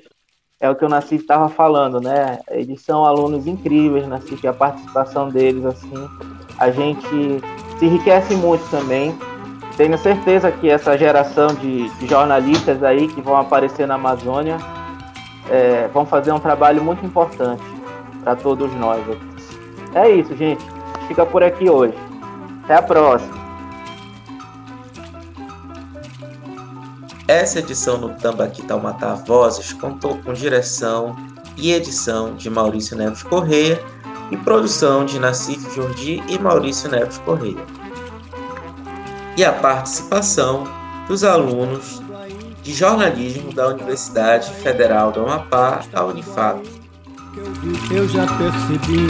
É 0.59 0.69
o 0.69 0.75
que 0.75 0.85
o 0.85 0.89
Nassif 0.89 1.21
estava 1.21 1.49
falando, 1.49 1.99
né? 1.99 2.39
Eles 2.49 2.81
são 2.81 3.03
alunos 3.03 3.47
incríveis, 3.47 4.07
Nassif, 4.07 4.45
a 4.47 4.53
participação 4.53 5.29
deles, 5.29 5.65
assim, 5.65 6.07
a 6.59 6.69
gente 6.71 7.07
se 7.77 7.85
enriquece 7.85 8.35
muito 8.35 8.67
também. 8.69 9.15
Tenho 9.75 9.97
certeza 9.97 10.51
que 10.51 10.69
essa 10.69 10.97
geração 10.97 11.47
de, 11.47 11.89
de 11.97 12.07
jornalistas 12.07 12.83
aí 12.83 13.07
que 13.07 13.21
vão 13.21 13.37
aparecer 13.37 13.87
na 13.87 13.95
Amazônia 13.95 14.57
é, 15.49 15.87
vão 15.89 16.05
fazer 16.05 16.31
um 16.31 16.39
trabalho 16.39 16.83
muito 16.83 17.05
importante 17.05 17.63
para 18.23 18.35
todos 18.35 18.73
nós. 18.75 19.03
É 19.93 20.09
isso, 20.09 20.35
gente. 20.35 20.63
Fica 21.07 21.25
por 21.25 21.43
aqui 21.43 21.69
hoje. 21.69 21.97
Até 22.63 22.75
a 22.75 22.81
próxima. 22.81 23.46
Essa 27.27 27.59
edição 27.59 27.99
do 27.99 28.09
Tambaqui 28.13 28.61
Taumatá 28.61 29.13
Vozes 29.13 29.73
contou 29.73 30.17
com 30.19 30.31
direção 30.31 31.13
e 31.57 31.73
edição 31.73 32.35
de 32.35 32.49
Maurício 32.49 32.95
Neves 32.95 33.21
Correia 33.21 33.83
e 34.31 34.37
produção 34.37 35.05
de 35.05 35.19
Nassif 35.19 35.75
Jordi 35.75 36.23
e 36.29 36.39
Maurício 36.39 36.89
Neves 36.89 37.17
Correia. 37.17 37.65
E 39.35 39.43
a 39.43 39.51
participação 39.51 40.63
dos 41.09 41.25
alunos 41.25 42.01
de 42.63 42.73
jornalismo 42.73 43.51
da 43.51 43.67
Universidade 43.67 44.49
Federal 44.61 45.11
do 45.11 45.21
Amapá, 45.21 45.81
a 45.93 46.05
Unifato. 46.05 46.69
Eu 47.91 48.07
já 48.07 48.25
percebi, 48.25 49.05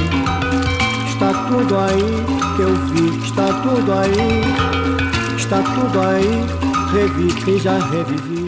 está 1.07 1.33
tudo 1.47 1.77
aí 1.77 2.55
que 2.55 2.61
eu 2.63 2.75
vi, 2.87 3.23
está 3.23 3.45
tudo 3.61 3.93
aí, 3.93 5.37
está 5.37 5.61
tudo 5.61 5.99
aí 5.99 6.66
revi 6.91 7.51
e 7.51 7.59
já 7.59 7.77
revivi. 7.77 8.46